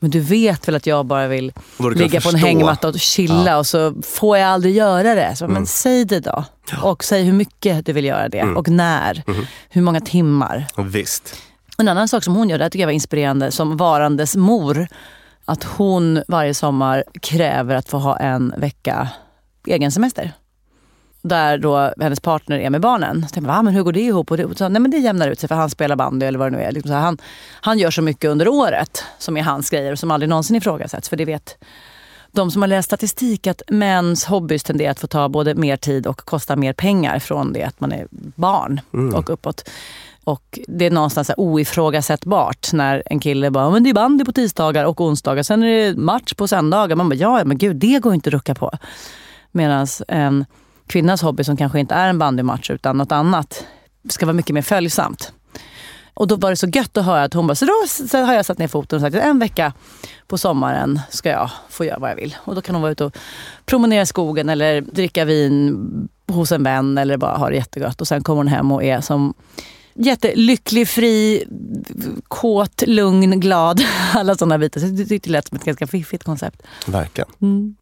men 0.01 0.11
du 0.11 0.21
vet 0.21 0.69
väl 0.69 0.75
att 0.75 0.87
jag 0.87 1.07
bara 1.07 1.27
vill 1.27 1.53
ligga 1.95 2.21
på 2.21 2.29
en 2.29 2.35
hängmatta 2.35 2.88
och 2.88 3.01
chilla 3.01 3.51
ja. 3.51 3.57
och 3.57 3.67
så 3.67 3.95
får 4.03 4.38
jag 4.38 4.49
aldrig 4.49 4.77
göra 4.77 5.14
det. 5.14 5.37
Så, 5.37 5.45
mm. 5.45 5.55
Men 5.55 5.67
säg 5.67 6.05
det 6.05 6.21
då. 6.21 6.45
Ja. 6.71 6.83
Och 6.83 7.05
säg 7.05 7.25
hur 7.25 7.33
mycket 7.33 7.87
du 7.87 7.93
vill 7.93 8.05
göra 8.05 8.29
det 8.29 8.38
mm. 8.38 8.57
och 8.57 8.69
när. 8.69 9.23
Mm. 9.27 9.47
Hur 9.69 9.83
många 9.83 10.01
timmar. 10.01 10.67
Visst. 10.77 11.37
En 11.79 11.88
annan 11.88 12.09
sak 12.09 12.25
som 12.25 12.37
hon 12.37 12.49
gör, 12.49 12.59
det 12.59 12.71
tycker 12.71 12.83
jag 12.83 12.87
var 12.87 12.93
inspirerande, 12.93 13.51
som 13.51 13.77
varandes 13.77 14.37
mor. 14.37 14.88
Att 15.45 15.64
hon 15.64 16.23
varje 16.29 16.55
sommar 16.55 17.05
kräver 17.23 17.75
att 17.75 17.88
få 17.88 17.99
ha 17.99 18.17
en 18.17 18.55
vecka 18.57 19.09
egen 19.67 19.93
semester 19.93 20.33
där 21.29 21.59
då 21.59 21.93
hennes 22.01 22.21
partner 22.21 22.59
är 22.59 22.71
med 22.71 22.81
barnen. 22.81 23.25
Så 23.29 23.35
tänkte 23.35 23.53
ah, 23.53 23.62
men 23.62 23.75
hur 23.75 23.83
går 23.83 23.93
det 23.93 24.01
ihop? 24.01 24.31
Och 24.31 24.37
det, 24.37 24.59
så, 24.59 24.69
nej, 24.69 24.83
men 24.83 24.91
det 24.91 24.99
jämnar 24.99 25.29
ut 25.29 25.41
sig 25.41 25.49
för 25.49 25.55
han 25.55 25.71
spelar 25.71 25.97
bandy 25.97 26.27
eller 26.27 26.38
vad 26.38 26.53
det 26.53 26.57
nu 26.57 26.62
är. 26.62 26.73
Liksom 26.73 26.93
här, 26.93 27.01
han, 27.01 27.19
han 27.51 27.79
gör 27.79 27.91
så 27.91 28.03
mycket 28.03 28.31
under 28.31 28.49
året 28.49 29.05
som 29.19 29.37
är 29.37 29.43
hans 29.43 29.71
grejer 29.71 29.93
och 29.93 29.99
som 29.99 30.11
aldrig 30.11 30.29
någonsin 30.29 30.57
ifrågasätts. 30.57 31.09
För 31.09 31.17
det 31.17 31.25
vet 31.25 31.59
de 32.33 32.51
som 32.51 32.62
har 32.62 32.67
läst 32.69 32.87
statistik 32.87 33.47
att 33.47 33.62
mäns 33.69 34.25
hobbys 34.25 34.62
tenderar 34.62 34.91
att 34.91 35.01
få 35.01 35.07
ta 35.07 35.29
både 35.29 35.55
mer 35.55 35.77
tid 35.77 36.07
och 36.07 36.19
kosta 36.19 36.57
mer 36.57 36.73
pengar 36.73 37.19
från 37.19 37.53
det 37.53 37.62
att 37.62 37.81
man 37.81 37.93
är 37.93 38.07
barn 38.11 38.81
mm. 38.93 39.14
och 39.14 39.31
uppåt. 39.31 39.69
Och 40.25 40.59
det 40.69 40.87
är 40.87 40.91
någonstans 40.91 41.31
oifrågasättbart 41.37 42.73
när 42.73 43.03
en 43.07 43.21
kille 43.21 43.51
bara, 43.51 43.71
men 43.71 43.85
det 43.85 43.91
är 43.91 43.95
bandy 43.95 44.25
på 44.25 44.33
tisdagar 44.33 44.85
och 44.85 45.01
onsdagar. 45.01 45.43
Sen 45.43 45.62
är 45.62 45.67
det 45.67 46.01
match 46.01 46.35
på 46.35 46.49
söndagar. 46.49 46.97
Man 46.97 47.09
bara, 47.09 47.14
ja 47.14 47.45
men 47.45 47.59
gud 47.59 47.77
det 47.77 47.99
går 48.03 48.14
inte 48.14 48.29
att 48.29 48.35
rucka 48.35 48.55
på. 48.55 48.71
Medan 49.53 49.87
en 50.09 50.45
kvinnas 50.88 51.22
hobby 51.22 51.44
som 51.44 51.57
kanske 51.57 51.81
inte 51.81 51.94
är 51.94 52.09
en 52.09 52.18
bandymatch 52.18 52.70
utan 52.70 52.96
något 52.96 53.12
annat 53.12 53.64
ska 54.09 54.27
vara 54.27 54.35
mycket 54.35 54.55
mer 54.55 54.62
följsamt. 54.62 55.33
Och 56.14 56.29
då 56.29 56.37
var 56.37 56.51
det 56.51 56.57
så 56.57 56.66
gött 56.66 56.96
att 56.96 57.05
höra 57.05 57.22
att 57.22 57.35
hon 57.35 57.46
bara, 57.46 57.55
så 57.55 57.64
då 57.64 57.72
så 58.09 58.18
har 58.18 58.35
jag 58.35 58.44
satt 58.46 58.59
ner 58.59 58.68
foten 58.68 58.96
och 58.96 59.01
sagt 59.01 59.16
att 59.16 59.22
en 59.22 59.38
vecka 59.38 59.72
på 60.27 60.38
sommaren 60.38 61.01
ska 61.11 61.29
jag 61.29 61.51
få 61.68 61.85
göra 61.85 61.98
vad 61.98 62.11
jag 62.11 62.16
vill. 62.16 62.37
Och 62.38 62.55
då 62.55 62.61
kan 62.61 62.74
hon 62.74 62.83
vara 62.83 62.92
ute 62.92 63.05
och 63.05 63.16
promenera 63.66 64.03
i 64.03 64.07
skogen 64.07 64.48
eller 64.48 64.81
dricka 64.81 65.24
vin 65.24 66.09
hos 66.27 66.53
en 66.53 66.62
vän 66.62 66.98
eller 66.98 67.16
bara 67.16 67.37
ha 67.37 67.48
det 67.48 67.57
jättegött. 67.57 68.01
Och 68.01 68.09
sen 68.09 68.22
kommer 68.22 68.37
hon 68.37 68.48
hem 68.48 68.72
och 68.72 68.85
är 68.85 69.01
som 69.01 69.35
jättelycklig, 69.94 70.88
fri, 70.88 71.44
kåt, 72.29 72.83
lugn, 72.87 73.40
glad. 73.40 73.83
Alla 74.14 74.35
sådana 74.35 74.59
bitar. 74.59 74.81
Så 74.81 74.87
det 74.87 75.05
tyckte 75.05 75.29
det 75.29 75.33
lät 75.33 75.48
som 75.48 75.57
ett 75.57 75.64
ganska 75.64 75.87
fiffigt 75.87 76.24
koncept. 76.24 76.62
Verkligen. 76.87 77.31
Mm. 77.40 77.77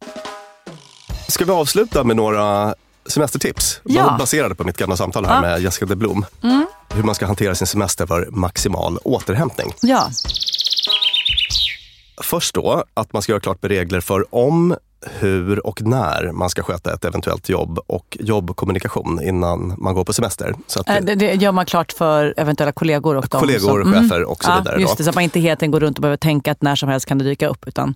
Ska 1.27 1.45
vi 1.45 1.51
avsluta 1.51 2.03
med 2.03 2.15
några 2.15 2.75
semestertips. 3.09 3.81
Ja. 3.83 4.15
Baserade 4.19 4.55
på 4.55 4.63
mitt 4.63 4.77
gamla 4.77 4.97
samtal 4.97 5.25
här 5.25 5.35
ja. 5.35 5.41
med 5.41 5.61
Jessica 5.61 5.85
de 5.85 5.95
Blom. 5.95 6.25
Mm. 6.43 6.65
Hur 6.93 7.03
man 7.03 7.15
ska 7.15 7.25
hantera 7.25 7.55
sin 7.55 7.67
semester 7.67 8.05
för 8.05 8.27
maximal 8.31 8.97
återhämtning. 9.03 9.73
Ja. 9.81 10.09
Först 12.21 12.55
då, 12.55 12.83
att 12.93 13.13
man 13.13 13.21
ska 13.21 13.31
göra 13.31 13.39
klart 13.39 13.61
med 13.61 13.71
regler 13.71 14.01
för 14.01 14.35
om, 14.35 14.75
hur 15.19 15.67
och 15.67 15.81
när 15.81 16.31
man 16.31 16.49
ska 16.49 16.63
sköta 16.63 16.93
ett 16.93 17.05
eventuellt 17.05 17.49
jobb 17.49 17.79
och 17.87 18.17
jobbkommunikation 18.19 19.23
innan 19.23 19.75
man 19.77 19.93
går 19.93 20.03
på 20.03 20.13
semester. 20.13 20.55
Så 20.67 20.79
att, 20.79 20.89
äh, 20.89 20.95
det, 21.01 21.15
det 21.15 21.33
gör 21.33 21.51
man 21.51 21.65
klart 21.65 21.91
för 21.91 22.33
eventuella 22.37 22.71
kollegor 22.71 23.17
och 23.17 23.29
kollegor, 23.29 23.83
som, 23.83 23.93
chefer 23.93 24.15
mm. 24.15 24.29
och 24.29 24.43
så 24.43 24.49
ja, 24.49 24.57
vidare. 24.57 24.81
Just 24.81 24.97
det, 24.97 25.03
så 25.03 25.09
att 25.09 25.15
man 25.15 25.23
inte 25.23 25.39
helt 25.39 25.61
går 25.61 25.79
runt 25.79 25.97
och 25.97 26.01
behöver 26.01 26.17
tänka 26.17 26.51
att 26.51 26.61
när 26.61 26.75
som 26.75 26.89
helst 26.89 27.05
kan 27.05 27.17
det 27.17 27.23
dyka 27.23 27.47
upp. 27.47 27.67
Utan 27.67 27.95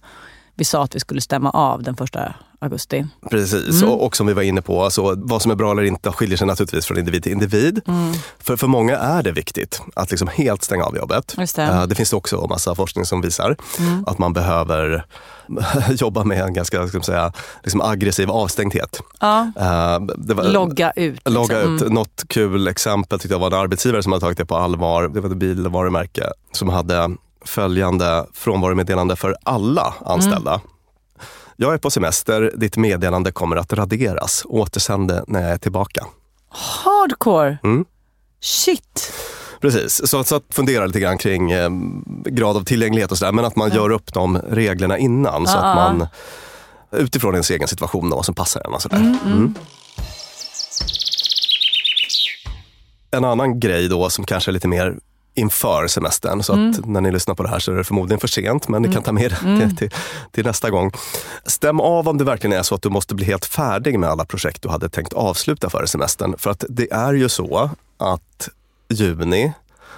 vi 0.56 0.66
sa 0.66 0.84
att 0.84 0.96
vi 0.96 1.00
skulle 1.00 1.22
stämma 1.22 1.50
av 1.50 1.84
den 1.84 1.96
första 1.96 2.34
augusti. 2.62 3.06
Precis, 3.30 3.82
mm. 3.82 3.94
och, 3.94 4.06
och, 4.06 4.16
som 4.16 4.28
vi 4.28 4.34
var 4.34 4.42
inne 4.42 4.62
på, 4.62 4.84
alltså, 4.84 5.14
vad 5.18 5.42
som 5.42 5.52
är 5.52 5.56
bra 5.56 5.72
eller 5.72 5.84
inte 5.84 6.12
skiljer 6.12 6.38
sig 6.38 6.48
naturligtvis 6.48 6.86
från 6.86 6.98
individ 6.98 7.24
till 7.24 7.32
individ. 7.32 7.82
Mm. 7.88 8.14
För, 8.40 8.58
för 8.58 8.68
många 8.68 8.98
är 8.98 9.24
det 9.24 9.32
viktigt 9.32 9.82
att 9.96 10.12
liksom 10.12 10.28
helt 10.28 10.64
stänga 10.64 10.84
av 10.84 10.96
jobbet. 10.96 11.36
det. 11.56 11.62
Uh, 11.62 11.84
det 11.84 11.96
finns 11.96 12.14
också 12.14 12.48
massa 12.50 12.76
forskning 12.76 13.06
som 13.06 13.22
visar 13.22 13.56
mm. 13.80 14.04
att 14.08 14.18
man 14.18 14.34
behöver 14.34 15.06
jobba 15.90 16.24
med 16.24 16.42
en 16.42 16.54
ganska 16.54 16.88
ska 16.88 17.02
säga, 17.02 17.34
liksom 17.64 17.82
aggressiv 17.82 18.32
avstängdhet. 18.32 19.02
Ja. 19.20 19.52
Uh, 19.58 20.36
var, 20.36 20.44
logga 20.44 20.92
ut. 20.92 21.14
Liksom. 21.14 21.34
Logga 21.34 21.62
ut. 21.62 21.82
Mm. 21.82 21.94
Något 21.94 22.24
kul 22.28 22.68
exempel 22.68 23.20
tyckte 23.20 23.34
jag 23.34 23.40
var 23.40 23.48
en 23.48 23.54
arbetsgivare 23.54 24.04
som 24.04 24.12
hade 24.12 24.22
tagit 24.22 24.38
det 24.38 24.46
på 24.46 24.56
allvar. 24.56 25.08
Det 25.08 25.22
var 25.22 25.30
ett 25.30 25.38
bilvarumärke 25.38 26.24
som 26.52 26.70
hade 26.70 27.10
följande 27.46 28.26
frånvaromeddelande 28.34 29.16
för 29.16 29.36
alla 29.44 29.94
anställda. 30.06 30.54
Mm. 30.54 30.68
Jag 31.56 31.74
är 31.74 31.78
på 31.78 31.92
semester, 31.92 32.54
ditt 32.56 32.78
meddelande 32.78 33.32
kommer 33.32 33.56
att 33.56 33.74
raderas. 33.74 34.46
Återsänd 34.46 35.08
det 35.08 35.24
när 35.28 35.42
jag 35.42 35.52
är 35.52 35.58
tillbaka. 35.58 36.06
Hardcore! 36.50 37.58
Mm. 37.64 37.86
Shit! 38.42 39.14
Precis, 39.62 40.08
så, 40.10 40.24
så 40.24 40.36
att 40.36 40.44
fundera 40.50 40.86
lite 40.86 41.00
grann 41.00 41.18
kring 41.18 41.52
eh, 41.52 41.70
grad 42.26 42.58
av 42.58 42.64
tillgänglighet 42.64 43.12
och 43.12 43.18
sådär. 43.18 43.32
Men 43.32 43.46
att 43.46 43.56
man 43.56 43.72
gör 43.72 43.90
upp 43.90 44.14
de 44.14 44.38
reglerna 44.38 44.98
innan. 44.98 45.48
Så 45.48 45.58
att 45.58 45.76
man 45.76 46.08
utifrån 46.92 47.34
ens 47.34 47.52
egen 47.52 47.68
situation 47.68 48.12
och 48.12 48.16
vad 48.16 48.26
som 48.26 48.36
passar 48.36 48.62
en. 48.66 48.74
Och 48.74 48.82
sådär. 48.82 48.98
Mm, 48.98 49.18
mm. 49.26 49.38
mm. 49.38 49.56
En 53.12 53.26
annan 53.26 53.60
grej 53.60 53.88
då 53.88 54.10
som 54.10 54.26
kanske 54.26 54.52
är 54.52 54.54
lite 54.54 54.68
mer 54.68 54.98
inför 55.34 55.88
semestern. 55.88 56.44
Så 56.44 56.54
mm. 56.54 56.70
att 56.70 56.86
när 56.86 57.02
ni 57.02 57.12
lyssnar 57.12 57.36
på 57.36 57.44
det 57.44 57.50
här 57.50 57.60
så 57.60 57.72
är 57.72 57.76
det 57.76 57.84
förmodligen 57.84 58.20
för 58.20 58.28
sent, 58.28 58.68
men 58.68 58.82
ni 58.82 58.88
kan 58.88 58.94
mm. 58.94 59.04
ta 59.04 59.12
med 59.12 59.32
det 59.32 59.42
mm. 59.42 59.60
till, 59.60 59.78
till, 59.78 60.00
till, 60.32 60.46
nästa 60.46 60.70
gång. 60.70 60.92
Stäm 61.46 61.80
av 61.80 62.08
om 62.08 62.18
det 62.18 62.24
verkligen 62.24 62.60
är 62.60 62.64
så 62.64 62.76
att 62.76 62.82
du 62.82 62.90
måste 62.90 63.16
bli 63.16 63.26
helt 63.26 63.46
färdig 63.46 64.00
med 64.00 64.10
alla 64.10 64.26
projekt 64.26 64.62
du 64.62 64.70
hade 64.70 64.90
tänkt 64.90 65.14
avsluta 65.14 65.70
före 65.70 65.88
semestern. 65.88 66.36
För 66.38 66.50
att 66.50 66.66
det 66.70 66.92
är 66.92 67.14
ju 67.14 67.30
så 67.30 67.70
att 67.98 68.50
juni, 68.90 69.54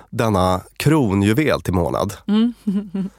denna 0.09 0.61
kronjuvel 0.77 1.61
till 1.61 1.73
månad, 1.73 2.13
mm. 2.27 2.53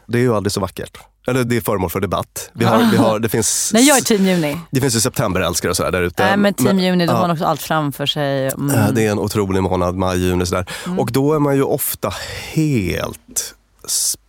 det 0.07 0.19
är 0.19 0.23
ju 0.23 0.35
aldrig 0.35 0.53
så 0.53 0.61
vackert. 0.61 0.99
Eller 1.27 1.45
det 1.45 1.57
är 1.57 1.61
föremål 1.61 1.91
för 1.91 2.01
debatt. 2.01 2.51
Vi 2.53 2.65
har, 2.65 2.91
vi 2.91 2.97
har, 2.97 3.19
det 3.19 3.29
finns, 3.29 3.71
Nej, 3.75 3.89
jag 3.89 3.99
är 3.99 4.03
team 4.03 4.27
juni. 4.27 4.59
Det 4.71 4.81
finns 4.81 4.97
ju 4.97 5.01
septemberälskare 5.01 5.71
och 5.71 5.77
sådär 5.77 5.93
där 5.93 6.03
ute. 6.03 6.25
Nej, 6.25 6.37
men 6.37 6.55
team 6.55 6.79
juni, 6.79 7.07
då 7.07 7.13
har 7.13 7.21
man 7.21 7.31
också 7.31 7.45
allt 7.45 7.63
framför 7.63 8.07
sig. 8.07 8.49
Mm. 8.49 8.95
Det 8.95 9.07
är 9.07 9.11
en 9.11 9.19
otrolig 9.19 9.63
månad, 9.63 9.95
maj, 9.95 10.19
juni 10.19 10.47
sådär. 10.47 10.67
Mm. 10.87 10.99
Och 10.99 11.13
då 11.13 11.35
är 11.35 11.39
man 11.39 11.57
ju 11.57 11.63
ofta 11.63 12.13
helt 12.53 13.55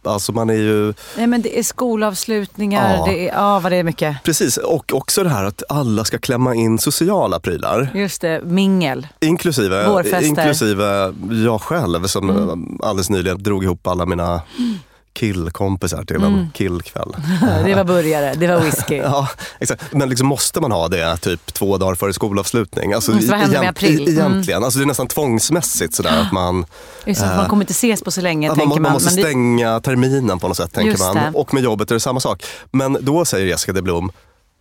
Alltså 0.03 0.31
man 0.31 0.49
är 0.49 0.53
ju... 0.53 0.93
Nej 1.17 1.27
men 1.27 1.41
det 1.41 1.59
är 1.59 1.63
skolavslutningar, 1.63 2.97
ja. 2.97 3.05
det 3.05 3.29
är, 3.29 3.33
ja 3.33 3.59
vad 3.59 3.71
det 3.71 3.75
är 3.75 3.83
mycket. 3.83 4.23
Precis, 4.23 4.57
och 4.57 4.93
också 4.93 5.23
det 5.23 5.29
här 5.29 5.43
att 5.43 5.63
alla 5.69 6.03
ska 6.03 6.17
klämma 6.17 6.55
in 6.55 6.79
sociala 6.79 7.39
prylar. 7.39 7.91
Just 7.93 8.21
det, 8.21 8.41
mingel. 8.43 9.07
Inklusive, 9.19 10.03
inklusive 10.21 11.13
jag 11.45 11.61
själv 11.61 12.07
som 12.07 12.29
mm. 12.29 12.79
alldeles 12.83 13.09
nyligen 13.09 13.43
drog 13.43 13.63
ihop 13.63 13.87
alla 13.87 14.05
mina 14.05 14.41
mm 14.57 14.79
killkompisar 15.15 16.03
till 16.03 16.15
mm. 16.15 16.33
en 16.33 16.49
killkväll. 16.53 17.15
det 17.65 17.75
var 17.75 17.83
burgare, 17.83 18.33
det 18.35 18.47
var 18.47 18.59
whisky. 18.59 18.95
ja, 19.03 19.27
exakt. 19.59 19.93
Men 19.93 20.09
liksom 20.09 20.27
måste 20.27 20.61
man 20.61 20.71
ha 20.71 20.87
det 20.87 21.17
typ 21.17 21.53
två 21.53 21.77
dagar 21.77 21.95
före 21.95 22.13
skolavslutning? 22.13 22.93
Alltså, 22.93 23.11
mm, 23.11 23.27
vad 23.27 23.39
händer 23.39 23.59
med 23.59 23.69
april? 23.69 24.01
Mm. 24.01 24.13
Egentligen. 24.13 24.57
Mm. 24.57 24.63
Alltså, 24.63 24.79
det 24.79 24.85
är 24.85 24.87
nästan 24.87 25.07
tvångsmässigt 25.07 25.95
sådär 25.95 26.21
att 26.21 26.31
man... 26.31 26.65
Just 27.05 27.21
äh, 27.21 27.35
man 27.35 27.49
kommer 27.49 27.63
inte 27.63 27.71
ses 27.71 28.01
på 28.01 28.11
så 28.11 28.21
länge, 28.21 28.49
tänker 28.49 28.67
man. 28.67 28.81
Man 28.81 28.93
måste 28.93 29.09
stänga 29.09 29.73
det... 29.73 29.81
terminen 29.81 30.39
på 30.39 30.47
något 30.47 30.57
sätt, 30.57 30.73
tänker 30.73 30.99
man. 30.99 31.15
Det. 31.15 31.31
Och 31.33 31.53
med 31.53 31.63
jobbet 31.63 31.91
är 31.91 31.95
det 31.95 31.99
samma 31.99 32.19
sak. 32.19 32.43
Men 32.71 32.97
då 33.01 33.25
säger 33.25 33.45
Jessica 33.45 33.73
de 33.73 33.81
Blom, 33.81 34.11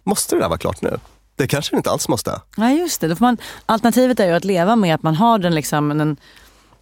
måste 0.05 0.37
det 0.37 0.41
där 0.41 0.49
vara 0.49 0.59
klart 0.59 0.83
nu? 0.83 0.99
Det 1.37 1.47
kanske 1.47 1.75
det 1.75 1.77
inte 1.77 1.91
alls 1.91 2.09
måste. 2.09 2.41
Nej, 2.57 2.79
just 2.79 3.01
det. 3.01 3.09
Då 3.09 3.17
får 3.17 3.25
man, 3.25 3.37
alternativet 3.67 4.21
är 4.21 4.27
ju 4.27 4.33
att 4.33 4.45
leva 4.45 4.77
med 4.77 4.95
att 4.95 5.03
man 5.03 5.15
har 5.15 5.39
den 5.39 5.55
liksom, 5.55 5.91
en 5.91 6.17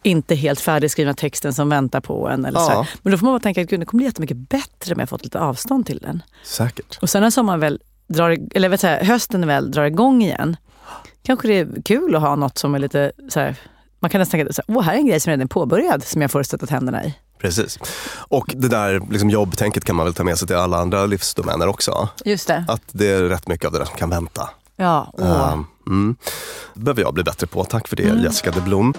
inte 0.02 0.34
helt 0.34 0.60
färdigskrivna 0.60 1.14
texten 1.14 1.54
som 1.54 1.68
väntar 1.68 2.00
på 2.00 2.28
en. 2.28 2.44
Eller 2.44 2.60
ja. 2.60 2.66
så 2.66 2.98
Men 3.02 3.10
då 3.10 3.18
får 3.18 3.26
man 3.26 3.34
bara 3.34 3.40
tänka 3.40 3.62
att 3.62 3.68
det 3.68 3.86
kommer 3.86 3.98
bli 3.98 4.06
jättemycket 4.06 4.36
bättre 4.36 4.94
om 4.94 5.00
jag 5.00 5.08
fått 5.08 5.24
lite 5.24 5.40
avstånd 5.40 5.86
till 5.86 5.98
den. 5.98 6.22
Säkert. 6.44 6.98
Och 7.02 7.10
sen 7.10 7.22
när 7.22 7.30
sommaren 7.30 7.60
väl 7.60 7.80
drar, 8.06 8.38
eller 8.54 8.68
vet 8.68 8.80
säga, 8.80 9.04
hösten 9.04 9.46
väl 9.46 9.70
drar 9.70 9.84
igång 9.84 10.22
igen, 10.22 10.56
kanske 11.22 11.48
det 11.48 11.58
är 11.58 11.82
kul 11.84 12.16
att 12.16 12.22
ha 12.22 12.36
något 12.36 12.58
som 12.58 12.74
är 12.74 12.78
lite 12.78 13.12
så 13.28 13.40
här, 13.40 13.56
man 14.00 14.10
kan 14.10 14.18
nästan 14.18 14.40
tänka 14.40 14.62
att 14.68 14.84
här 14.84 14.94
är 14.94 14.98
en 14.98 15.06
grej 15.06 15.20
som 15.20 15.30
redan 15.30 15.42
är 15.42 15.46
påbörjad 15.46 16.04
som 16.04 16.22
jag 16.22 16.30
får 16.30 16.42
sätta 16.42 16.66
tänderna 16.66 17.04
i. 17.04 17.14
Precis. 17.38 17.78
Och 18.14 18.52
det 18.56 18.68
där 18.68 19.00
liksom 19.10 19.30
jobbtänket 19.30 19.84
kan 19.84 19.96
man 19.96 20.06
väl 20.06 20.14
ta 20.14 20.24
med 20.24 20.38
sig 20.38 20.48
till 20.48 20.56
alla 20.56 20.78
andra 20.78 21.06
livsdomäner 21.06 21.68
också. 21.68 22.08
Just 22.24 22.48
det. 22.48 22.64
Att 22.68 22.82
det 22.92 23.06
är 23.06 23.22
rätt 23.22 23.48
mycket 23.48 23.66
av 23.66 23.72
det 23.72 23.78
där 23.78 23.84
som 23.84 23.96
kan 23.96 24.10
vänta. 24.10 24.50
Ja, 24.76 25.12
åh. 25.12 25.52
Um, 25.52 25.66
mm. 25.86 26.16
Det 26.74 26.80
behöver 26.80 27.02
jag 27.02 27.14
bli 27.14 27.24
bättre 27.24 27.46
på. 27.46 27.64
Tack 27.64 27.88
för 27.88 27.96
det 27.96 28.08
mm. 28.08 28.22
Jessica 28.22 28.50
de 28.50 28.60
Blom. 28.60 28.94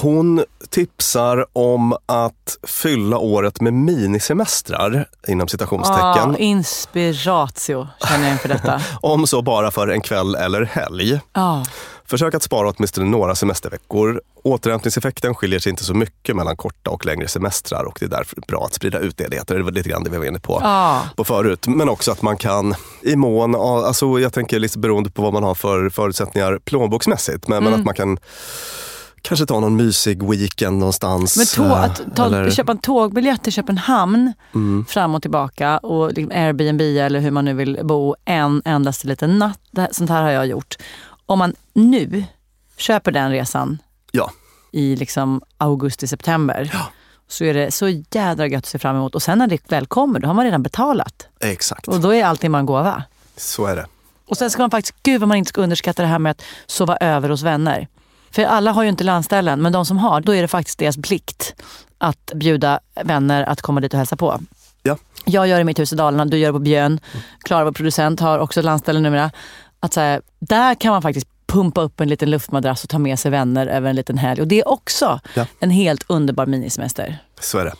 Hon 0.00 0.44
tipsar 0.70 1.46
om 1.52 1.92
att 2.06 2.58
fylla 2.66 3.18
året 3.18 3.60
med 3.60 3.72
minisemestrar, 3.72 5.08
inom 5.28 5.48
citationstecken. 5.48 6.30
Ah, 6.30 6.36
inspiratio 6.38 7.88
känner 8.08 8.24
jag 8.24 8.32
inför 8.32 8.48
detta. 8.48 8.80
om 9.00 9.26
så 9.26 9.42
bara 9.42 9.70
för 9.70 9.88
en 9.88 10.00
kväll 10.00 10.34
eller 10.34 10.62
helg. 10.64 11.20
Ah. 11.32 11.64
Försök 12.06 12.34
att 12.34 12.42
spara 12.42 12.68
åtminstone 12.76 13.06
några 13.10 13.34
semesterveckor. 13.34 14.20
Återhämtningseffekten 14.42 15.34
skiljer 15.34 15.60
sig 15.60 15.70
inte 15.70 15.84
så 15.84 15.94
mycket 15.94 16.36
mellan 16.36 16.56
korta 16.56 16.90
och 16.90 17.06
längre 17.06 17.28
semestrar 17.28 17.84
och 17.84 17.96
det 18.00 18.06
är 18.06 18.10
därför 18.10 18.36
bra 18.48 18.64
att 18.64 18.74
sprida 18.74 18.98
ut 18.98 19.20
ledigheter. 19.20 19.54
Det 19.56 19.62
var 19.62 19.70
lite 19.72 19.88
grann 19.88 20.04
det 20.04 20.10
vi 20.10 20.18
var 20.18 20.24
inne 20.24 20.38
på, 20.40 20.60
Ah. 20.64 21.00
på 21.16 21.24
förut. 21.24 21.66
Men 21.66 21.88
också 21.88 22.12
att 22.12 22.22
man 22.22 22.36
kan 22.36 22.74
i 23.02 23.16
mån 23.16 23.54
av, 23.54 23.84
alltså 23.84 24.18
jag 24.20 24.32
tänker 24.32 24.58
lite 24.58 24.78
beroende 24.78 25.10
på 25.10 25.22
vad 25.22 25.32
man 25.32 25.42
har 25.42 25.54
för 25.54 25.88
förutsättningar 25.90 26.58
plånboksmässigt, 26.64 27.48
men, 27.48 27.58
Mm. 27.58 27.70
men 27.70 27.80
att 27.80 27.86
man 27.86 27.94
kan 27.94 28.18
kanske 29.24 29.46
ta 29.46 29.60
någon 29.60 29.76
mysig 29.76 30.22
weekend 30.30 30.78
någonstans. 30.78 31.36
Men 31.36 31.46
tå, 31.46 31.74
eh, 31.74 31.82
att 31.84 32.02
ta, 32.16 32.26
eller- 32.26 32.50
köpa 32.50 32.72
en 32.72 32.78
tågbiljett 32.78 33.42
till 33.42 33.52
Köpenhamn 33.52 34.32
fram 34.88 35.14
och 35.14 35.22
tillbaka 35.22 35.78
och 35.78 36.12
liksom 36.12 36.30
Airbnb 36.38 36.80
eller 36.80 37.20
hur 37.20 37.30
man 37.30 37.44
nu 37.44 37.54
vill 37.54 37.78
bo 37.82 38.14
en 38.24 38.62
endaste 38.64 39.06
liten 39.06 39.38
natt. 39.38 39.60
Sånt 39.90 40.10
här 40.10 40.22
har 40.22 40.30
jag 40.30 40.46
gjort. 40.46 40.76
Om 41.26 41.38
man 41.38 41.54
nu 41.72 42.24
köper 42.76 43.12
den 43.12 43.30
resan 43.30 43.78
Ja, 44.12 44.30
i 44.72 44.96
liksom 44.96 45.42
augusti-september 45.58 46.74
så 47.28 47.44
är 47.44 47.54
det 47.54 47.70
så 47.70 47.88
jädra 48.10 48.46
gött 48.46 48.58
att 48.58 48.66
se 48.66 48.78
fram 48.78 48.96
emot. 48.96 49.14
Och 49.14 49.22
sen 49.22 49.38
när 49.38 49.46
det 49.46 49.70
väl 49.72 49.86
kommer, 49.86 50.20
då 50.20 50.26
har 50.26 50.34
man 50.34 50.44
redan 50.44 50.62
betalat. 50.62 51.26
exakt. 51.40 51.88
Och 51.88 52.00
då 52.00 52.14
är 52.14 52.24
allting 52.24 52.54
en 52.54 52.66
gåva. 52.66 53.02
Så 53.36 53.66
är 53.66 53.76
det. 53.76 53.86
Och 54.26 54.36
sen 54.36 54.50
ska 54.50 54.62
man 54.62 54.70
faktiskt, 54.70 54.94
gud 55.02 55.20
vad 55.20 55.28
man 55.28 55.36
inte 55.38 55.48
ska 55.48 55.60
underskatta 55.60 56.02
det 56.02 56.08
här 56.08 56.18
med 56.18 56.30
att 56.30 56.42
sova 56.66 56.96
över 56.96 57.28
hos 57.28 57.42
vänner. 57.42 57.88
För 58.34 58.44
alla 58.44 58.72
har 58.72 58.82
ju 58.82 58.88
inte 58.88 59.04
landställen, 59.04 59.62
men 59.62 59.72
de 59.72 59.86
som 59.86 59.98
har, 59.98 60.20
då 60.20 60.34
är 60.34 60.42
det 60.42 60.48
faktiskt 60.48 60.78
deras 60.78 60.96
plikt 60.96 61.54
att 61.98 62.30
bjuda 62.34 62.80
vänner 63.02 63.42
att 63.44 63.62
komma 63.62 63.80
dit 63.80 63.92
och 63.94 63.98
hälsa 63.98 64.16
på. 64.16 64.40
Ja. 64.82 64.96
Jag 65.24 65.46
gör 65.48 65.56
det 65.56 65.60
i 65.60 65.64
mitt 65.64 65.78
hus 65.78 65.92
i 65.92 65.96
Dalarna, 65.96 66.24
du 66.24 66.38
gör 66.38 66.48
det 66.48 66.52
på 66.52 66.58
Björn. 66.58 67.00
Klara, 67.44 67.64
vår 67.64 67.72
producent, 67.72 68.20
har 68.20 68.38
också 68.38 68.62
landställen 68.62 69.02
numera. 69.02 69.30
Att 69.80 69.92
så 69.92 70.00
här, 70.00 70.22
där 70.38 70.74
kan 70.74 70.92
man 70.92 71.02
faktiskt 71.02 71.26
pumpa 71.46 71.80
upp 71.80 72.00
en 72.00 72.08
liten 72.08 72.30
luftmadrass 72.30 72.84
och 72.84 72.90
ta 72.90 72.98
med 72.98 73.18
sig 73.18 73.30
vänner 73.30 73.66
över 73.66 73.90
en 73.90 73.96
liten 73.96 74.18
helg. 74.18 74.40
Och 74.40 74.48
det 74.48 74.60
är 74.60 74.68
också 74.68 75.20
Ja. 75.34 75.46
en 75.60 75.70
helt 75.70 76.04
underbar 76.06 76.46
minisemester. 76.46 77.18
Så 77.40 77.58
är 77.58 77.64
det. 77.64 77.74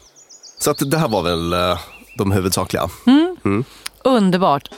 Så 0.58 0.70
att 0.70 0.90
det 0.90 0.98
här 0.98 1.08
var 1.08 1.22
väl 1.22 1.52
eh, 1.52 1.78
de 2.18 2.32
huvudsakliga. 2.32 2.88
Underbart. 4.04 4.68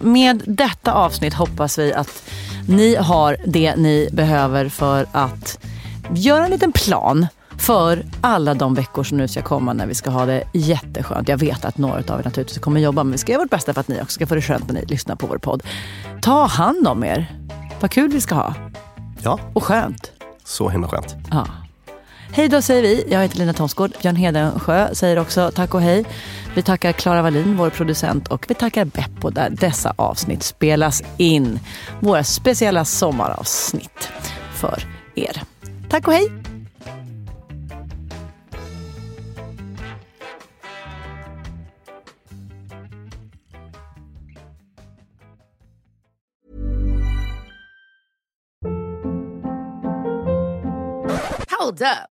Med 0.00 0.42
detta 0.46 0.92
avsnitt 0.92 1.34
hoppas 1.34 1.78
vi 1.78 1.92
att 1.92 2.22
ni 2.68 2.96
har 2.96 3.36
det 3.46 3.76
ni 3.76 4.08
behöver 4.12 4.68
för 4.68 5.06
att 5.12 5.58
göra 6.14 6.44
en 6.44 6.50
liten 6.50 6.72
plan 6.72 7.26
för 7.58 8.04
alla 8.20 8.54
de 8.54 8.74
veckor 8.74 9.04
som 9.04 9.18
nu 9.18 9.28
ska 9.28 9.42
komma 9.42 9.72
när 9.72 9.86
vi 9.86 9.94
ska 9.94 10.10
ha 10.10 10.26
det 10.26 10.42
jätteskönt. 10.52 11.28
Jag 11.28 11.36
vet 11.36 11.64
att 11.64 11.78
några 11.78 11.94
av 12.14 12.20
er 12.20 12.24
naturligtvis 12.24 12.58
kommer 12.58 12.80
jobba 12.80 13.04
men 13.04 13.12
vi 13.12 13.18
ska 13.18 13.32
göra 13.32 13.42
vårt 13.42 13.50
bästa 13.50 13.72
för 13.74 13.80
att 13.80 13.88
ni 13.88 13.96
också 14.02 14.10
ska 14.14 14.26
få 14.26 14.34
det 14.34 14.42
skönt 14.42 14.66
när 14.68 14.74
ni 14.74 14.86
lyssnar 14.86 15.16
på 15.16 15.26
vår 15.26 15.38
podd. 15.38 15.62
Ta 16.22 16.46
hand 16.46 16.88
om 16.88 17.04
er. 17.04 17.36
Vad 17.80 17.90
kul 17.90 18.10
vi 18.10 18.20
ska 18.20 18.34
ha. 18.34 18.54
Ja, 19.22 19.38
Och 19.52 19.64
skönt. 19.64 20.12
så 20.44 20.68
himla 20.68 20.88
skönt. 20.88 21.16
Ja. 21.30 21.46
Hej 22.34 22.48
då 22.48 22.62
säger 22.62 22.82
vi. 22.82 23.04
Jag 23.08 23.20
heter 23.22 23.38
Lina 23.38 23.52
Thomsgård. 23.52 23.92
Björn 24.02 24.16
Hedensjö 24.16 24.94
säger 24.94 25.18
också 25.18 25.50
tack 25.54 25.74
och 25.74 25.80
hej. 25.80 26.04
Vi 26.54 26.62
tackar 26.62 26.92
Klara 26.92 27.22
Wallin, 27.22 27.56
vår 27.56 27.70
producent 27.70 28.28
och 28.28 28.44
vi 28.48 28.54
tackar 28.54 28.84
Beppo 28.84 29.30
där 29.30 29.50
dessa 29.50 29.94
avsnitt 29.96 30.42
spelas 30.42 31.02
in. 31.16 31.60
Våra 32.00 32.24
speciella 32.24 32.84
sommaravsnitt 32.84 34.12
för 34.54 34.84
er. 35.14 35.42
Tack 35.90 36.08
och 36.08 36.14
hej! 36.14 36.28
Hold 51.58 51.82
up. 51.82 52.11